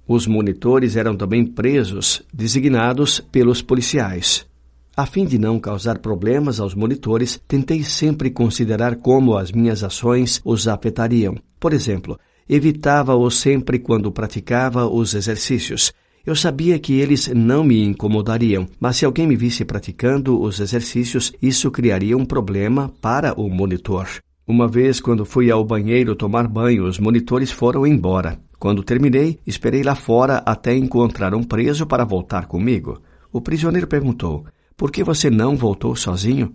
Os 0.08 0.26
monitores 0.26 0.96
eram 0.96 1.16
também 1.16 1.46
presos, 1.46 2.24
designados 2.34 3.20
pelos 3.20 3.62
policiais. 3.62 4.48
A 4.98 5.06
fim 5.06 5.26
de 5.26 5.38
não 5.38 5.60
causar 5.60 6.00
problemas 6.00 6.60
aos 6.60 6.74
monitores, 6.74 7.40
tentei 7.48 7.84
sempre 7.84 8.32
considerar 8.32 8.96
como 8.96 9.38
as 9.38 9.52
minhas 9.52 9.84
ações 9.84 10.42
os 10.44 10.68
afetariam. 10.68 11.36
Por 11.60 11.72
exemplo, 11.72 12.20
evitava-os 12.50 13.40
sempre 13.40 13.78
quando 13.78 14.12
praticava 14.12 14.88
os 14.88 15.14
exercícios. 15.14 15.94
Eu 16.26 16.36
sabia 16.36 16.78
que 16.78 16.94
eles 16.94 17.28
não 17.28 17.64
me 17.64 17.84
incomodariam, 17.84 18.68
mas 18.80 18.98
se 18.98 19.06
alguém 19.06 19.26
me 19.26 19.36
visse 19.36 19.64
praticando 19.64 20.40
os 20.40 20.60
exercícios, 20.60 21.32
isso 21.42 21.72
criaria 21.72 22.18
um 22.18 22.26
problema 22.26 22.92
para 23.02 23.34
o 23.40 23.50
monitor. 23.50 24.08
Uma 24.46 24.68
vez, 24.68 25.00
quando 25.00 25.26
fui 25.26 25.50
ao 25.50 25.64
banheiro 25.64 26.16
tomar 26.16 26.48
banho, 26.48 26.86
os 26.86 27.00
monitores 27.00 27.52
foram 27.52 27.86
embora. 27.86 28.40
Quando 28.58 28.84
terminei, 28.84 29.40
esperei 29.48 29.84
lá 29.84 29.96
fora 29.96 30.44
até 30.46 30.76
encontrar 30.76 31.34
um 31.34 31.44
preso 31.44 31.86
para 31.86 32.04
voltar 32.04 32.48
comigo. 32.48 33.00
O 33.32 33.40
prisioneiro 33.40 33.88
perguntou: 33.88 34.46
Por 34.76 34.92
que 34.92 35.04
você 35.04 35.30
não 35.30 35.56
voltou 35.56 35.96
sozinho? 35.96 36.52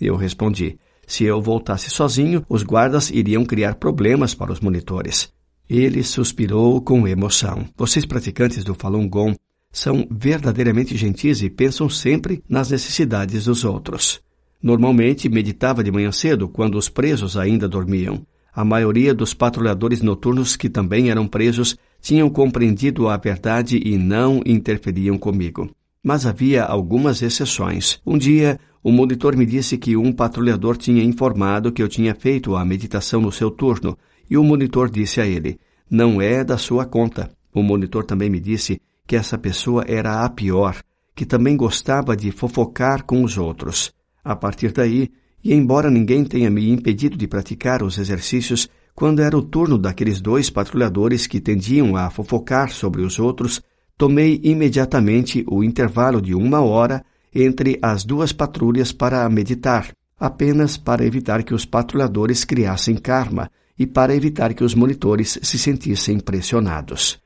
Eu 0.00 0.16
respondi: 0.16 0.78
Se 1.06 1.24
eu 1.24 1.40
voltasse 1.40 1.90
sozinho, 1.90 2.44
os 2.48 2.62
guardas 2.62 3.10
iriam 3.10 3.44
criar 3.44 3.76
problemas 3.76 4.34
para 4.34 4.50
os 4.50 4.60
monitores. 4.60 5.30
Ele 5.68 6.02
suspirou 6.04 6.80
com 6.80 7.08
emoção. 7.08 7.64
Vocês 7.76 8.04
praticantes 8.04 8.62
do 8.62 8.74
Falun 8.74 9.08
Gong 9.08 9.36
são 9.72 10.06
verdadeiramente 10.10 10.96
gentis 10.96 11.42
e 11.42 11.50
pensam 11.50 11.88
sempre 11.88 12.42
nas 12.48 12.70
necessidades 12.70 13.46
dos 13.46 13.64
outros. 13.64 14.20
Normalmente 14.62 15.28
meditava 15.28 15.82
de 15.82 15.90
manhã 15.90 16.10
cedo, 16.12 16.48
quando 16.48 16.78
os 16.78 16.88
presos 16.88 17.36
ainda 17.36 17.68
dormiam. 17.68 18.24
A 18.54 18.64
maioria 18.64 19.12
dos 19.12 19.34
patrulhadores 19.34 20.00
noturnos 20.00 20.56
que 20.56 20.70
também 20.70 21.10
eram 21.10 21.26
presos 21.26 21.76
tinham 22.00 22.30
compreendido 22.30 23.08
a 23.08 23.16
verdade 23.16 23.80
e 23.84 23.98
não 23.98 24.40
interferiam 24.46 25.18
comigo. 25.18 25.68
Mas 26.02 26.24
havia 26.24 26.64
algumas 26.64 27.20
exceções. 27.20 28.00
Um 28.06 28.16
dia, 28.16 28.58
o 28.82 28.92
monitor 28.92 29.36
me 29.36 29.44
disse 29.44 29.76
que 29.76 29.96
um 29.96 30.12
patrulhador 30.12 30.76
tinha 30.76 31.02
informado 31.02 31.72
que 31.72 31.82
eu 31.82 31.88
tinha 31.88 32.14
feito 32.14 32.54
a 32.54 32.64
meditação 32.64 33.20
no 33.20 33.32
seu 33.32 33.50
turno, 33.50 33.98
e 34.28 34.36
o 34.36 34.44
monitor 34.44 34.90
disse 34.90 35.20
a 35.20 35.26
ele: 35.26 35.58
Não 35.90 36.20
é 36.20 36.44
da 36.44 36.58
sua 36.58 36.84
conta. 36.84 37.30
O 37.54 37.62
monitor 37.62 38.04
também 38.04 38.28
me 38.28 38.40
disse 38.40 38.80
que 39.06 39.16
essa 39.16 39.38
pessoa 39.38 39.84
era 39.86 40.24
a 40.24 40.28
pior, 40.28 40.82
que 41.14 41.24
também 41.24 41.56
gostava 41.56 42.16
de 42.16 42.30
fofocar 42.30 43.04
com 43.04 43.22
os 43.22 43.38
outros. 43.38 43.92
A 44.22 44.34
partir 44.36 44.72
daí, 44.72 45.10
e 45.42 45.54
embora 45.54 45.90
ninguém 45.90 46.24
tenha 46.24 46.50
me 46.50 46.68
impedido 46.68 47.16
de 47.16 47.26
praticar 47.26 47.82
os 47.82 47.98
exercícios, 47.98 48.68
quando 48.94 49.22
era 49.22 49.36
o 49.36 49.42
turno 49.42 49.78
daqueles 49.78 50.20
dois 50.20 50.50
patrulhadores 50.50 51.26
que 51.26 51.40
tendiam 51.40 51.96
a 51.96 52.10
fofocar 52.10 52.70
sobre 52.70 53.02
os 53.02 53.18
outros, 53.18 53.62
tomei 53.96 54.40
imediatamente 54.42 55.44
o 55.48 55.62
intervalo 55.62 56.20
de 56.20 56.34
uma 56.34 56.60
hora 56.60 57.04
entre 57.34 57.78
as 57.80 58.04
duas 58.04 58.32
patrulhas 58.32 58.92
para 58.92 59.28
meditar, 59.28 59.90
apenas 60.18 60.76
para 60.76 61.04
evitar 61.04 61.42
que 61.42 61.54
os 61.54 61.64
patrulhadores 61.64 62.44
criassem 62.44 62.96
karma 62.96 63.50
e 63.78 63.86
para 63.86 64.14
evitar 64.14 64.54
que 64.54 64.64
os 64.64 64.74
monitores 64.74 65.38
se 65.42 65.58
sentissem 65.58 66.18
pressionados. 66.18 67.18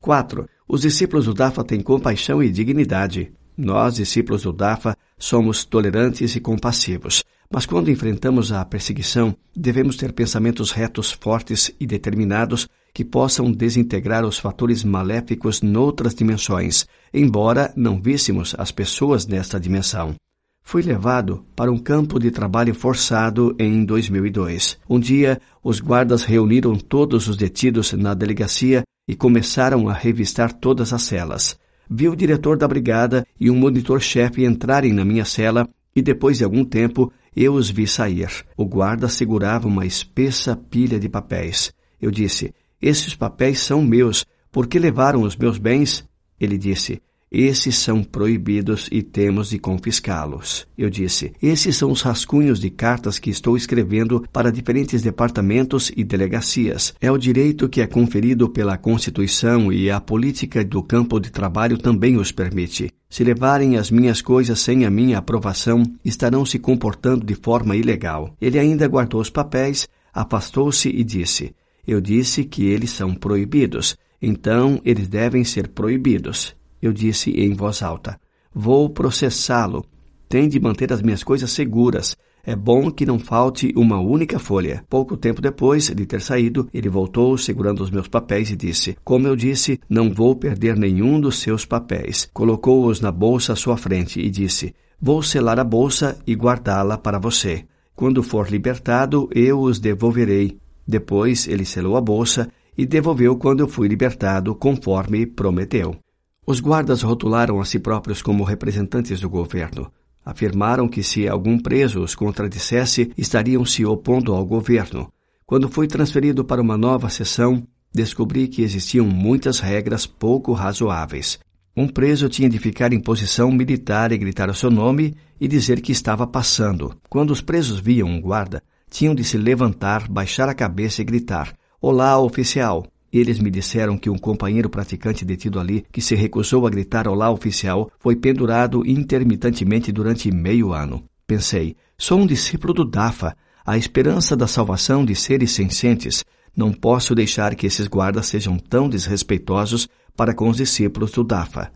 4. 0.00 0.48
Os 0.68 0.82
discípulos 0.82 1.24
do 1.24 1.34
Dafa 1.34 1.64
têm 1.64 1.80
compaixão 1.80 2.42
e 2.42 2.50
dignidade. 2.50 3.32
Nós, 3.56 3.94
discípulos 3.94 4.42
do 4.42 4.52
Dafa, 4.52 4.96
somos 5.18 5.64
tolerantes 5.64 6.36
e 6.36 6.40
compassivos. 6.40 7.24
Mas 7.50 7.66
quando 7.66 7.90
enfrentamos 7.90 8.52
a 8.52 8.64
perseguição, 8.64 9.36
devemos 9.54 9.96
ter 9.96 10.12
pensamentos 10.12 10.72
retos, 10.72 11.12
fortes 11.12 11.70
e 11.78 11.86
determinados 11.86 12.68
que 12.92 13.04
possam 13.04 13.50
desintegrar 13.50 14.24
os 14.24 14.38
fatores 14.38 14.84
maléficos 14.84 15.62
noutras 15.62 16.14
dimensões, 16.14 16.86
embora 17.12 17.72
não 17.76 18.00
víssemos 18.00 18.54
as 18.58 18.70
pessoas 18.70 19.26
nesta 19.26 19.58
dimensão. 19.58 20.14
Fui 20.64 20.82
levado 20.82 21.44
para 21.54 21.70
um 21.70 21.78
campo 21.78 22.18
de 22.18 22.30
trabalho 22.30 22.74
forçado 22.74 23.54
em 23.58 23.84
2002. 23.84 24.78
Um 24.88 24.98
dia, 24.98 25.40
os 25.62 25.78
guardas 25.78 26.24
reuniram 26.24 26.74
todos 26.74 27.28
os 27.28 27.36
detidos 27.36 27.92
na 27.92 28.14
delegacia 28.14 28.82
e 29.06 29.14
começaram 29.14 29.88
a 29.88 29.92
revistar 29.92 30.52
todas 30.52 30.92
as 30.92 31.02
celas. 31.02 31.56
Vi 31.88 32.08
o 32.08 32.16
diretor 32.16 32.56
da 32.56 32.66
brigada 32.66 33.26
e 33.38 33.50
um 33.50 33.56
monitor-chefe 33.56 34.44
entrarem 34.44 34.92
na 34.92 35.04
minha 35.04 35.24
cela 35.24 35.68
e 35.94 36.00
depois 36.02 36.38
de 36.38 36.44
algum 36.44 36.64
tempo 36.64 37.12
eu 37.36 37.54
os 37.54 37.70
vi 37.70 37.86
sair. 37.86 38.30
O 38.56 38.64
guarda 38.64 39.08
segurava 39.08 39.68
uma 39.68 39.86
espessa 39.86 40.56
pilha 40.56 40.98
de 40.98 41.08
papéis. 41.08 41.72
Eu 42.00 42.10
disse: 42.10 42.52
Esses 42.80 43.14
papéis 43.14 43.60
são 43.60 43.82
meus. 43.82 44.24
Por 44.50 44.66
que 44.66 44.78
levaram 44.78 45.22
os 45.22 45.36
meus 45.36 45.58
bens? 45.58 46.08
Ele 46.40 46.56
disse: 46.56 47.00
esses 47.36 47.76
são 47.76 48.04
proibidos 48.04 48.88
e 48.92 49.02
temos 49.02 49.50
de 49.50 49.58
confiscá-los. 49.58 50.68
Eu 50.78 50.88
disse: 50.88 51.32
Esses 51.42 51.76
são 51.76 51.90
os 51.90 52.00
rascunhos 52.00 52.60
de 52.60 52.70
cartas 52.70 53.18
que 53.18 53.28
estou 53.28 53.56
escrevendo 53.56 54.24
para 54.32 54.52
diferentes 54.52 55.02
departamentos 55.02 55.90
e 55.96 56.04
delegacias. 56.04 56.94
É 57.00 57.10
o 57.10 57.18
direito 57.18 57.68
que 57.68 57.80
é 57.80 57.88
conferido 57.88 58.48
pela 58.48 58.78
Constituição 58.78 59.72
e 59.72 59.90
a 59.90 60.00
política 60.00 60.64
do 60.64 60.80
campo 60.80 61.18
de 61.18 61.32
trabalho 61.32 61.76
também 61.76 62.16
os 62.16 62.30
permite. 62.30 62.92
Se 63.10 63.24
levarem 63.24 63.76
as 63.76 63.90
minhas 63.90 64.22
coisas 64.22 64.60
sem 64.60 64.84
a 64.84 64.90
minha 64.90 65.18
aprovação, 65.18 65.82
estarão 66.04 66.46
se 66.46 66.60
comportando 66.60 67.26
de 67.26 67.34
forma 67.34 67.74
ilegal. 67.74 68.32
Ele 68.40 68.60
ainda 68.60 68.86
guardou 68.86 69.20
os 69.20 69.30
papéis, 69.30 69.88
afastou-se 70.12 70.88
e 70.88 71.02
disse: 71.02 71.52
Eu 71.84 72.00
disse 72.00 72.44
que 72.44 72.64
eles 72.66 72.90
são 72.90 73.12
proibidos, 73.12 73.96
então 74.22 74.80
eles 74.84 75.08
devem 75.08 75.42
ser 75.42 75.66
proibidos. 75.66 76.54
Eu 76.84 76.92
disse 76.92 77.30
em 77.30 77.54
voz 77.54 77.82
alta: 77.82 78.20
Vou 78.54 78.90
processá-lo. 78.90 79.86
Tem 80.28 80.46
de 80.46 80.60
manter 80.60 80.92
as 80.92 81.00
minhas 81.00 81.24
coisas 81.24 81.50
seguras. 81.50 82.14
É 82.44 82.54
bom 82.54 82.90
que 82.90 83.06
não 83.06 83.18
falte 83.18 83.72
uma 83.74 83.98
única 83.98 84.38
folha. 84.38 84.84
Pouco 84.90 85.16
tempo 85.16 85.40
depois 85.40 85.88
de 85.88 86.04
ter 86.04 86.20
saído, 86.20 86.68
ele 86.74 86.90
voltou 86.90 87.38
segurando 87.38 87.82
os 87.82 87.90
meus 87.90 88.06
papéis 88.06 88.50
e 88.50 88.56
disse: 88.56 88.98
Como 89.02 89.26
eu 89.26 89.34
disse, 89.34 89.80
não 89.88 90.12
vou 90.12 90.36
perder 90.36 90.76
nenhum 90.76 91.18
dos 91.18 91.38
seus 91.38 91.64
papéis. 91.64 92.28
Colocou-os 92.34 93.00
na 93.00 93.10
bolsa 93.10 93.54
à 93.54 93.56
sua 93.56 93.78
frente 93.78 94.20
e 94.20 94.28
disse: 94.28 94.74
Vou 95.00 95.22
selar 95.22 95.58
a 95.58 95.64
bolsa 95.64 96.18
e 96.26 96.34
guardá-la 96.34 96.98
para 96.98 97.18
você. 97.18 97.64
Quando 97.96 98.22
for 98.22 98.50
libertado, 98.50 99.26
eu 99.32 99.58
os 99.58 99.80
devolverei. 99.80 100.58
Depois 100.86 101.48
ele 101.48 101.64
selou 101.64 101.96
a 101.96 102.00
bolsa 102.02 102.46
e 102.76 102.84
devolveu 102.84 103.38
quando 103.38 103.60
eu 103.60 103.68
fui 103.68 103.88
libertado, 103.88 104.54
conforme 104.54 105.24
prometeu. 105.24 106.03
Os 106.46 106.60
guardas 106.60 107.00
rotularam 107.00 107.58
a 107.58 107.64
si 107.64 107.78
próprios 107.78 108.20
como 108.20 108.44
representantes 108.44 109.20
do 109.20 109.30
governo. 109.30 109.90
Afirmaram 110.22 110.86
que 110.86 111.02
se 111.02 111.26
algum 111.26 111.58
preso 111.58 112.02
os 112.02 112.14
contradissesse, 112.14 113.10
estariam 113.16 113.64
se 113.64 113.84
opondo 113.84 114.34
ao 114.34 114.44
governo. 114.44 115.10
Quando 115.46 115.68
fui 115.68 115.86
transferido 115.86 116.44
para 116.44 116.60
uma 116.60 116.76
nova 116.76 117.08
sessão, 117.08 117.66
descobri 117.92 118.46
que 118.48 118.62
existiam 118.62 119.06
muitas 119.06 119.58
regras 119.58 120.06
pouco 120.06 120.52
razoáveis. 120.52 121.38
Um 121.76 121.88
preso 121.88 122.28
tinha 122.28 122.48
de 122.48 122.58
ficar 122.58 122.92
em 122.92 123.00
posição 123.00 123.50
militar 123.50 124.12
e 124.12 124.18
gritar 124.18 124.48
o 124.50 124.54
seu 124.54 124.70
nome 124.70 125.14
e 125.40 125.48
dizer 125.48 125.80
que 125.80 125.92
estava 125.92 126.26
passando. 126.26 126.94
Quando 127.08 127.30
os 127.30 127.40
presos 127.40 127.80
viam 127.80 128.08
um 128.08 128.20
guarda, 128.20 128.62
tinham 128.90 129.14
de 129.14 129.24
se 129.24 129.36
levantar, 129.36 130.08
baixar 130.08 130.48
a 130.48 130.54
cabeça 130.54 131.02
e 131.02 131.04
gritar: 131.04 131.54
Olá, 131.80 132.18
oficial! 132.18 132.86
Eles 133.14 133.38
me 133.38 133.48
disseram 133.48 133.96
que 133.96 134.10
um 134.10 134.18
companheiro 134.18 134.68
praticante 134.68 135.24
detido 135.24 135.60
ali, 135.60 135.86
que 135.92 136.00
se 136.00 136.16
recusou 136.16 136.66
a 136.66 136.70
gritar 136.70 137.06
olá 137.06 137.30
oficial, 137.30 137.88
foi 138.00 138.16
pendurado 138.16 138.84
intermitentemente 138.84 139.92
durante 139.92 140.32
meio 140.32 140.72
ano. 140.72 141.04
Pensei, 141.24 141.76
sou 141.96 142.18
um 142.18 142.26
discípulo 142.26 142.74
do 142.74 142.84
Dafa, 142.84 143.36
a 143.64 143.78
esperança 143.78 144.36
da 144.36 144.48
salvação 144.48 145.04
de 145.04 145.14
seres 145.14 145.52
sencientes. 145.52 146.24
Não 146.56 146.72
posso 146.72 147.14
deixar 147.14 147.54
que 147.54 147.68
esses 147.68 147.86
guardas 147.86 148.26
sejam 148.26 148.58
tão 148.58 148.88
desrespeitosos 148.88 149.88
para 150.16 150.34
com 150.34 150.48
os 150.48 150.56
discípulos 150.56 151.12
do 151.12 151.22
Dafa. 151.22 151.70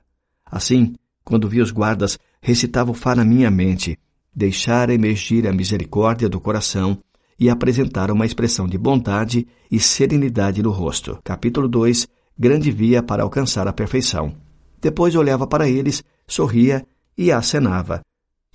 Assim, 0.45 0.97
quando 1.23 1.49
vi 1.49 1.61
os 1.61 1.71
guardas, 1.71 2.19
recitava 2.43 2.91
o 2.91 2.95
Fá 2.95 3.15
na 3.15 3.25
minha 3.25 3.49
mente, 3.49 3.97
deixar 4.35 4.91
emergir 4.91 5.47
a 5.47 5.53
misericórdia 5.53 6.29
do 6.29 6.41
coração 6.41 6.99
e 7.39 7.49
apresentar 7.49 8.11
uma 8.11 8.27
expressão 8.27 8.67
de 8.67 8.77
bondade 8.77 9.47
e 9.71 9.79
serenidade 9.79 10.63
no 10.63 10.71
rosto. 10.71 11.19
Capítulo 11.23 11.69
2 11.69 12.09
Grande 12.39 12.71
via 12.71 13.03
para 13.03 13.25
alcançar 13.25 13.67
a 13.67 13.73
perfeição. 13.73 14.33
Depois 14.81 15.17
olhava 15.17 15.47
para 15.47 15.69
eles, 15.69 16.05
sorria 16.27 16.87
e 17.17 17.33
acenava. 17.33 18.01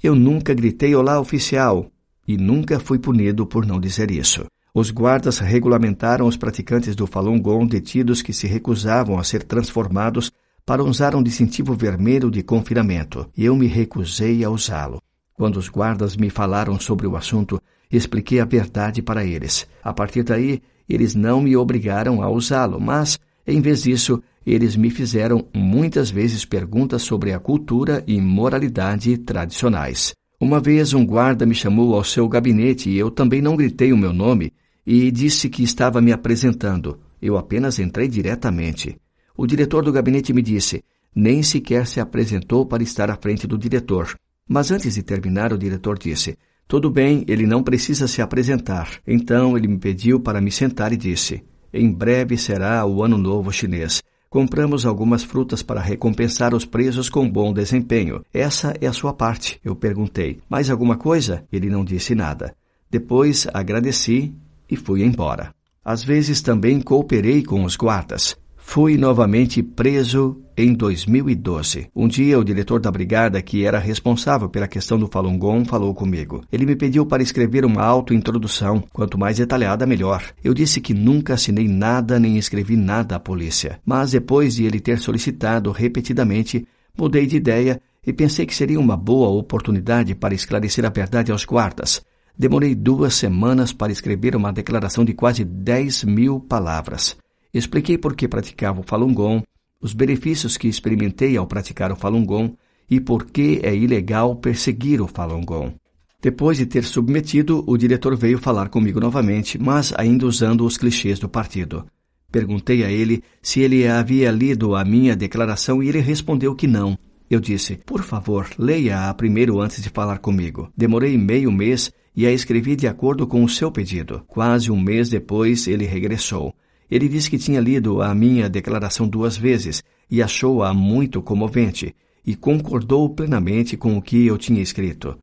Eu 0.02 0.16
nunca 0.16 0.54
gritei 0.54 0.96
olá 0.96 1.20
oficial 1.20 1.92
e 2.26 2.38
nunca 2.38 2.80
fui 2.80 2.98
punido 2.98 3.46
por 3.46 3.66
não 3.66 3.80
dizer 3.80 4.10
isso. 4.10 4.46
Os 4.74 4.90
guardas 4.90 5.40
regulamentaram 5.40 6.26
os 6.26 6.38
praticantes 6.38 6.96
do 6.96 7.06
Falun 7.06 7.40
Gong 7.42 7.68
detidos 7.68 8.22
que 8.22 8.34
se 8.34 8.48
recusavam 8.48 9.20
a 9.20 9.24
ser 9.24 9.44
transformados 9.44 10.32
para 10.66 10.84
usar 10.84 11.14
um 11.14 11.22
distintivo 11.22 11.74
vermelho 11.74 12.32
de 12.32 12.42
confinamento, 12.42 13.30
e 13.36 13.46
eu 13.46 13.56
me 13.56 13.68
recusei 13.68 14.44
a 14.46 14.50
usá-lo. 14.50 15.02
Quando 15.34 15.58
os 15.58 15.68
guardas 15.68 16.16
me 16.16 16.30
falaram 16.30 16.80
sobre 16.80 17.06
o 17.06 17.18
assunto, 17.18 17.62
expliquei 17.98 18.40
a 18.40 18.46
verdade 18.46 19.02
para 19.02 19.26
eles. 19.26 19.68
A 19.84 19.94
partir 19.94 20.24
daí, 20.24 20.62
eles 20.90 21.16
não 21.16 21.42
me 21.42 21.56
obrigaram 21.56 22.22
a 22.22 22.30
usá-lo, 22.30 22.80
mas 22.80 23.20
Em 23.46 23.60
vez 23.60 23.84
disso, 23.84 24.24
eles 24.46 24.76
me 24.76 24.90
fizeram 24.90 25.46
muitas 25.54 26.10
vezes 26.10 26.46
perguntas 26.46 27.02
sobre 27.02 27.34
a 27.34 27.40
cultura 27.40 28.04
e 28.08 28.20
moralidade 28.20 29.18
tradicionais. 29.18 30.14
Uma 30.40 30.60
vez 30.60 30.94
um 30.94 31.06
guarda 31.06 31.46
me 31.46 31.54
chamou 31.54 31.94
ao 31.94 32.04
seu 32.04 32.28
gabinete 32.28 32.90
e 32.90 32.98
eu 32.98 33.12
também 33.12 33.42
não 33.42 33.56
gritei 33.56 33.92
o 33.92 33.98
meu 33.98 34.14
nome 34.14 34.52
e 34.86 35.12
disse 35.12 35.50
que 35.50 35.64
estava 35.64 36.02
me 36.02 36.12
apresentando. 36.12 37.00
Eu 37.22 37.38
apenas 37.38 37.80
entrei 37.80 38.08
diretamente. 38.08 38.98
O 39.36 39.46
diretor 39.46 39.84
do 39.84 39.92
gabinete 39.92 40.34
me 40.34 40.42
disse: 40.42 40.84
nem 41.16 41.44
sequer 41.44 41.86
se 41.86 42.00
apresentou 42.00 42.66
para 42.66 42.84
estar 42.84 43.10
à 43.10 43.16
frente 43.16 43.46
do 43.46 43.58
diretor. 43.58 44.18
Mas 44.48 44.72
antes 44.72 44.96
de 44.96 45.04
terminar, 45.04 45.54
o 45.54 45.58
diretor 45.58 45.98
disse: 45.98 46.38
Tudo 46.68 46.90
bem, 46.90 47.24
ele 47.28 47.46
não 47.46 47.62
precisa 47.62 48.08
se 48.08 48.22
apresentar. 48.22 49.00
Então 49.06 49.58
ele 49.58 49.68
me 49.68 49.78
pediu 49.78 50.20
para 50.20 50.42
me 50.42 50.52
sentar 50.52 50.92
e 50.92 50.98
disse: 50.98 51.44
Em 51.74 51.92
breve 51.92 52.38
será 52.38 52.86
o 52.86 53.04
Ano 53.04 53.18
Novo 53.18 53.52
Chinês. 53.52 54.02
Compramos 54.30 54.84
algumas 54.84 55.24
frutas 55.24 55.62
para 55.62 55.80
recompensar 55.80 56.56
os 56.56 56.66
presos 56.66 57.08
com 57.08 57.30
bom 57.30 57.54
desempenho. 57.54 58.26
Essa 58.34 58.74
é 58.82 58.88
a 58.88 58.94
sua 58.94 59.14
parte. 59.14 59.60
Eu 59.64 59.76
perguntei: 59.76 60.40
Mais 60.50 60.72
alguma 60.72 60.98
coisa? 60.98 61.44
Ele 61.52 61.70
não 61.70 61.86
disse 61.86 62.16
nada. 62.16 62.56
Depois 62.90 63.48
agradeci 63.54 64.34
e 64.70 64.76
fui 64.76 65.04
embora. 65.04 65.54
Às 65.86 66.04
vezes 66.04 66.42
também 66.42 66.82
cooperei 66.82 67.44
com 67.44 67.64
os 67.64 67.76
guardas. 67.76 68.36
Fui 68.66 68.98
novamente 68.98 69.62
preso 69.62 70.42
em 70.58 70.74
2012. 70.74 71.90
Um 71.96 72.08
dia, 72.08 72.40
o 72.40 72.44
diretor 72.44 72.80
da 72.80 72.90
brigada, 72.90 73.40
que 73.40 73.64
era 73.64 73.78
responsável 73.78 74.50
pela 74.50 74.68
questão 74.68 74.98
do 74.98 75.08
Falun 75.08 75.38
Gong, 75.38 75.70
falou 75.70 75.94
comigo. 75.94 76.44
Ele 76.52 76.66
me 76.66 76.76
pediu 76.76 77.06
para 77.06 77.22
escrever 77.22 77.66
uma 77.66 77.84
auto-introdução. 77.84 78.84
Quanto 78.92 79.16
mais 79.16 79.38
detalhada, 79.38 79.86
melhor. 79.86 80.24
Eu 80.44 80.56
disse 80.56 80.82
que 80.82 80.92
nunca 80.92 81.36
assinei 81.36 81.68
nada 81.68 82.20
nem 82.20 82.36
escrevi 82.36 82.76
nada 82.76 83.18
à 83.18 83.20
polícia. 83.20 83.80
Mas 83.86 84.12
depois 84.12 84.56
de 84.56 84.66
ele 84.66 84.80
ter 84.80 84.98
solicitado 84.98 85.70
repetidamente, 85.70 86.66
mudei 86.98 87.28
de 87.28 87.38
ideia 87.38 87.80
e 88.04 88.12
pensei 88.12 88.44
que 88.44 88.56
seria 88.56 88.80
uma 88.80 88.98
boa 88.98 89.30
oportunidade 89.30 90.16
para 90.16 90.34
esclarecer 90.34 90.84
a 90.84 90.90
verdade 90.90 91.32
aos 91.32 91.46
guardas. 91.46 92.02
Demorei 92.36 92.74
duas 92.74 93.14
semanas 93.14 93.72
para 93.72 93.92
escrever 93.92 94.36
uma 94.36 94.52
declaração 94.52 95.06
de 95.06 95.14
quase 95.14 95.44
10 95.44 96.06
mil 96.06 96.40
palavras. 96.40 97.16
Expliquei 97.54 97.98
por 97.98 98.16
que 98.16 98.28
praticava 98.28 98.80
o 98.80 98.84
Falun 98.84 99.14
Gong, 99.14 99.44
os 99.80 99.94
benefícios 99.94 100.58
que 100.58 100.68
experimentei 100.68 101.38
ao 101.38 101.46
praticar 101.46 101.92
o 101.92 101.96
Falun 101.96 102.26
Gong 102.26 102.56
e 102.90 103.00
por 103.00 103.26
que 103.26 103.60
é 103.62 103.76
ilegal 103.76 104.36
perseguir 104.36 105.02
o 105.02 105.08
Falun 105.08 105.44
Gong. 105.44 105.76
Depois 106.22 106.58
de 106.58 106.66
ter 106.66 106.84
submetido, 106.84 107.64
o 107.68 107.78
diretor 107.78 108.16
veio 108.16 108.40
falar 108.40 108.70
comigo 108.70 109.00
novamente, 109.00 109.60
mas 109.60 109.94
ainda 109.98 110.26
usando 110.26 110.66
os 110.66 110.78
clichês 110.78 111.20
do 111.20 111.28
partido. 111.28 111.86
Perguntei 112.32 112.84
a 112.84 112.90
ele 112.90 113.22
se 113.42 113.60
ele 113.60 113.86
havia 113.88 114.32
lido 114.32 114.74
a 114.74 114.84
minha 114.84 115.16
declaração 115.16 115.84
e 115.84 115.90
ele 115.90 116.00
respondeu 116.00 116.56
que 116.56 116.66
não. 116.66 116.98
Eu 117.30 117.40
disse: 117.40 117.78
Por 117.86 118.02
favor, 118.02 118.48
leia-a 118.58 119.14
primeiro 119.14 119.60
antes 119.60 119.84
de 119.84 119.90
falar 119.90 120.20
comigo. 120.20 120.72
Demorei 120.76 121.18
meio 121.18 121.52
mês 121.52 121.92
e 122.16 122.26
a 122.26 122.32
escrevi 122.32 122.76
de 122.76 122.88
acordo 122.88 123.28
com 123.28 123.44
o 123.44 123.50
seu 123.50 123.72
pedido. 123.72 124.24
Quase 124.28 124.72
um 124.72 124.80
mês 124.80 125.10
depois, 125.10 125.68
ele 125.68 125.86
regressou. 125.86 126.56
Ele 126.94 127.10
disse 127.10 127.28
que 127.28 127.40
tinha 127.40 127.60
lido 127.60 128.04
a 128.04 128.14
minha 128.14 128.48
declaração 128.48 129.08
duas 129.08 129.36
vezes 129.36 129.82
e 130.12 130.22
achou-a 130.22 130.72
muito 130.76 131.24
comovente 131.24 131.96
e 132.24 132.36
concordou 132.36 133.10
plenamente 133.10 133.76
com 133.76 133.98
o 133.98 134.02
que 134.02 134.28
eu 134.28 134.38
tinha 134.38 134.62
escrito. 134.62 135.18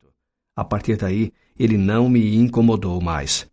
A 0.53 0.65
partir 0.65 0.97
daí, 0.97 1.31
ele 1.57 1.77
não 1.77 2.09
me 2.09 2.35
incomodou 2.35 2.99
mais. 2.99 3.49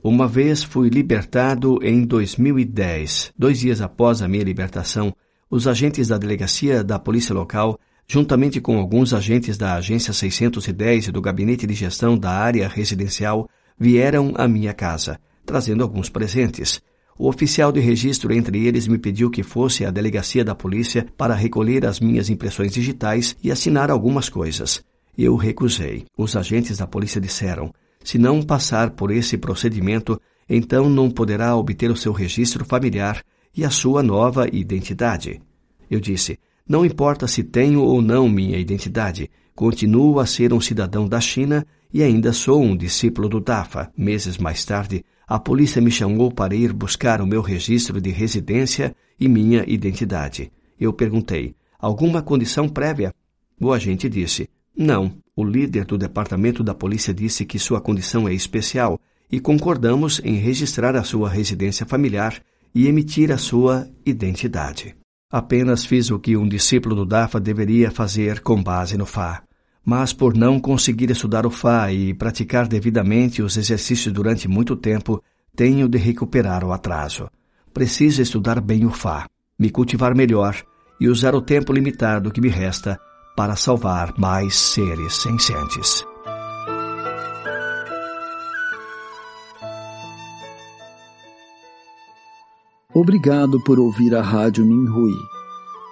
Uma 0.00 0.28
vez 0.28 0.62
fui 0.62 0.88
libertado 0.88 1.80
em 1.82 2.04
2010. 2.04 3.32
Dois 3.36 3.58
dias 3.58 3.80
após 3.80 4.22
a 4.22 4.28
minha 4.28 4.44
libertação, 4.44 5.12
os 5.50 5.66
agentes 5.66 6.06
da 6.06 6.18
delegacia 6.18 6.84
da 6.84 7.00
polícia 7.00 7.34
local, 7.34 7.80
juntamente 8.06 8.60
com 8.60 8.78
alguns 8.78 9.12
agentes 9.12 9.58
da 9.58 9.74
Agência 9.74 10.12
610 10.12 11.08
e 11.08 11.10
do 11.10 11.20
Gabinete 11.20 11.66
de 11.66 11.74
Gestão 11.74 12.16
da 12.16 12.30
Área 12.30 12.68
Residencial, 12.68 13.50
vieram 13.76 14.34
à 14.36 14.46
minha 14.46 14.72
casa, 14.72 15.18
trazendo 15.44 15.82
alguns 15.82 16.08
presentes. 16.08 16.80
O 17.18 17.28
oficial 17.28 17.72
de 17.72 17.80
registro 17.80 18.32
entre 18.32 18.66
eles 18.66 18.86
me 18.86 18.98
pediu 18.98 19.30
que 19.30 19.42
fosse 19.42 19.84
à 19.84 19.90
delegacia 19.90 20.44
da 20.44 20.54
polícia 20.54 21.06
para 21.16 21.34
recolher 21.34 21.86
as 21.86 21.98
minhas 21.98 22.28
impressões 22.28 22.72
digitais 22.72 23.36
e 23.42 23.50
assinar 23.50 23.90
algumas 23.90 24.28
coisas. 24.28 24.84
Eu 25.16 25.34
recusei. 25.34 26.04
Os 26.16 26.36
agentes 26.36 26.78
da 26.78 26.86
polícia 26.86 27.20
disseram: 27.20 27.72
se 28.04 28.18
não 28.18 28.42
passar 28.42 28.90
por 28.90 29.10
esse 29.10 29.38
procedimento, 29.38 30.20
então 30.48 30.90
não 30.90 31.10
poderá 31.10 31.56
obter 31.56 31.90
o 31.90 31.96
seu 31.96 32.12
registro 32.12 32.64
familiar 32.64 33.22
e 33.56 33.64
a 33.64 33.70
sua 33.70 34.02
nova 34.02 34.46
identidade. 34.52 35.40
Eu 35.90 36.00
disse: 36.00 36.38
não 36.68 36.84
importa 36.84 37.26
se 37.26 37.42
tenho 37.42 37.80
ou 37.80 38.02
não 38.02 38.28
minha 38.28 38.58
identidade, 38.58 39.30
continuo 39.54 40.20
a 40.20 40.26
ser 40.26 40.52
um 40.52 40.60
cidadão 40.60 41.08
da 41.08 41.20
China 41.20 41.66
e 41.92 42.02
ainda 42.02 42.32
sou 42.32 42.62
um 42.62 42.76
discípulo 42.76 43.28
do 43.28 43.40
DAFA. 43.40 43.90
Meses 43.96 44.38
mais 44.38 44.64
tarde, 44.64 45.04
a 45.26 45.38
polícia 45.38 45.80
me 45.82 45.90
chamou 45.90 46.30
para 46.30 46.54
ir 46.54 46.72
buscar 46.72 47.20
o 47.20 47.26
meu 47.26 47.40
registro 47.40 48.00
de 48.00 48.10
residência 48.10 48.94
e 49.18 49.28
minha 49.28 49.64
identidade. 49.66 50.52
Eu 50.78 50.92
perguntei: 50.92 51.54
alguma 51.78 52.22
condição 52.22 52.68
prévia? 52.68 53.12
O 53.60 53.72
agente 53.72 54.08
disse: 54.08 54.48
não. 54.76 55.12
O 55.34 55.44
líder 55.44 55.84
do 55.84 55.98
departamento 55.98 56.62
da 56.62 56.74
polícia 56.74 57.12
disse 57.12 57.44
que 57.44 57.58
sua 57.58 57.80
condição 57.80 58.26
é 58.26 58.32
especial 58.32 58.98
e 59.30 59.38
concordamos 59.38 60.20
em 60.24 60.34
registrar 60.36 60.96
a 60.96 61.02
sua 61.02 61.28
residência 61.28 61.84
familiar 61.84 62.40
e 62.74 62.86
emitir 62.86 63.30
a 63.30 63.36
sua 63.36 63.88
identidade. 64.04 64.94
Apenas 65.30 65.84
fiz 65.84 66.10
o 66.10 66.18
que 66.18 66.36
um 66.36 66.48
discípulo 66.48 66.94
do 66.94 67.04
DAFA 67.04 67.40
deveria 67.40 67.90
fazer 67.90 68.40
com 68.40 68.62
base 68.62 68.96
no 68.96 69.04
FA 69.04 69.45
mas 69.86 70.12
por 70.12 70.36
não 70.36 70.58
conseguir 70.58 71.12
estudar 71.12 71.46
o 71.46 71.50
Fá 71.50 71.92
e 71.92 72.12
praticar 72.12 72.66
devidamente 72.66 73.40
os 73.40 73.56
exercícios 73.56 74.12
durante 74.12 74.48
muito 74.48 74.74
tempo, 74.74 75.22
tenho 75.54 75.88
de 75.88 75.96
recuperar 75.96 76.64
o 76.64 76.72
atraso. 76.72 77.30
Preciso 77.72 78.20
estudar 78.20 78.60
bem 78.60 78.84
o 78.84 78.90
Fá, 78.90 79.28
me 79.56 79.70
cultivar 79.70 80.12
melhor 80.12 80.56
e 81.00 81.08
usar 81.08 81.36
o 81.36 81.40
tempo 81.40 81.72
limitado 81.72 82.32
que 82.32 82.40
me 82.40 82.48
resta 82.48 82.98
para 83.36 83.54
salvar 83.54 84.12
mais 84.18 84.56
seres 84.56 85.22
sencientes. 85.22 86.04
Obrigado 92.92 93.62
por 93.62 93.78
ouvir 93.78 94.16
a 94.16 94.22
Rádio 94.22 94.64
Minhui. 94.64 95.35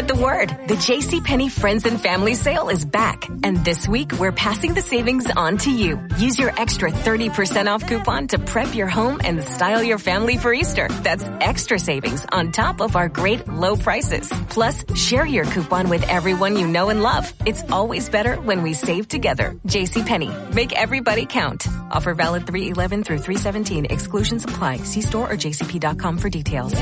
Spread 0.00 0.16
the 0.16 0.24
word. 0.24 0.48
The 0.66 0.76
JCPenney 0.76 1.50
Friends 1.50 1.84
and 1.84 2.00
Family 2.00 2.34
Sale 2.34 2.70
is 2.70 2.86
back. 2.86 3.28
And 3.44 3.62
this 3.66 3.86
week, 3.86 4.12
we're 4.18 4.32
passing 4.32 4.72
the 4.72 4.80
savings 4.80 5.30
on 5.30 5.58
to 5.58 5.70
you. 5.70 6.00
Use 6.16 6.38
your 6.38 6.58
extra 6.58 6.90
30% 6.90 7.66
off 7.66 7.86
coupon 7.86 8.26
to 8.28 8.38
prep 8.38 8.74
your 8.74 8.86
home 8.86 9.20
and 9.22 9.44
style 9.44 9.82
your 9.82 9.98
family 9.98 10.38
for 10.38 10.54
Easter. 10.54 10.88
That's 11.02 11.24
extra 11.42 11.78
savings 11.78 12.24
on 12.32 12.50
top 12.50 12.80
of 12.80 12.96
our 12.96 13.10
great 13.10 13.46
low 13.46 13.76
prices. 13.76 14.32
Plus, 14.48 14.86
share 14.94 15.26
your 15.26 15.44
coupon 15.44 15.90
with 15.90 16.08
everyone 16.08 16.56
you 16.56 16.66
know 16.66 16.88
and 16.88 17.02
love. 17.02 17.30
It's 17.44 17.62
always 17.70 18.08
better 18.08 18.40
when 18.40 18.62
we 18.62 18.72
save 18.72 19.06
together. 19.06 19.54
JCPenney. 19.66 20.54
Make 20.54 20.72
everybody 20.72 21.26
count. 21.26 21.68
Offer 21.90 22.14
valid 22.14 22.46
311 22.46 23.04
through 23.04 23.18
317. 23.18 23.84
Exclusions 23.84 24.44
apply. 24.44 24.78
See 24.78 25.02
store 25.02 25.30
or 25.30 25.36
jcp.com 25.36 26.16
for 26.16 26.30
details. 26.30 26.72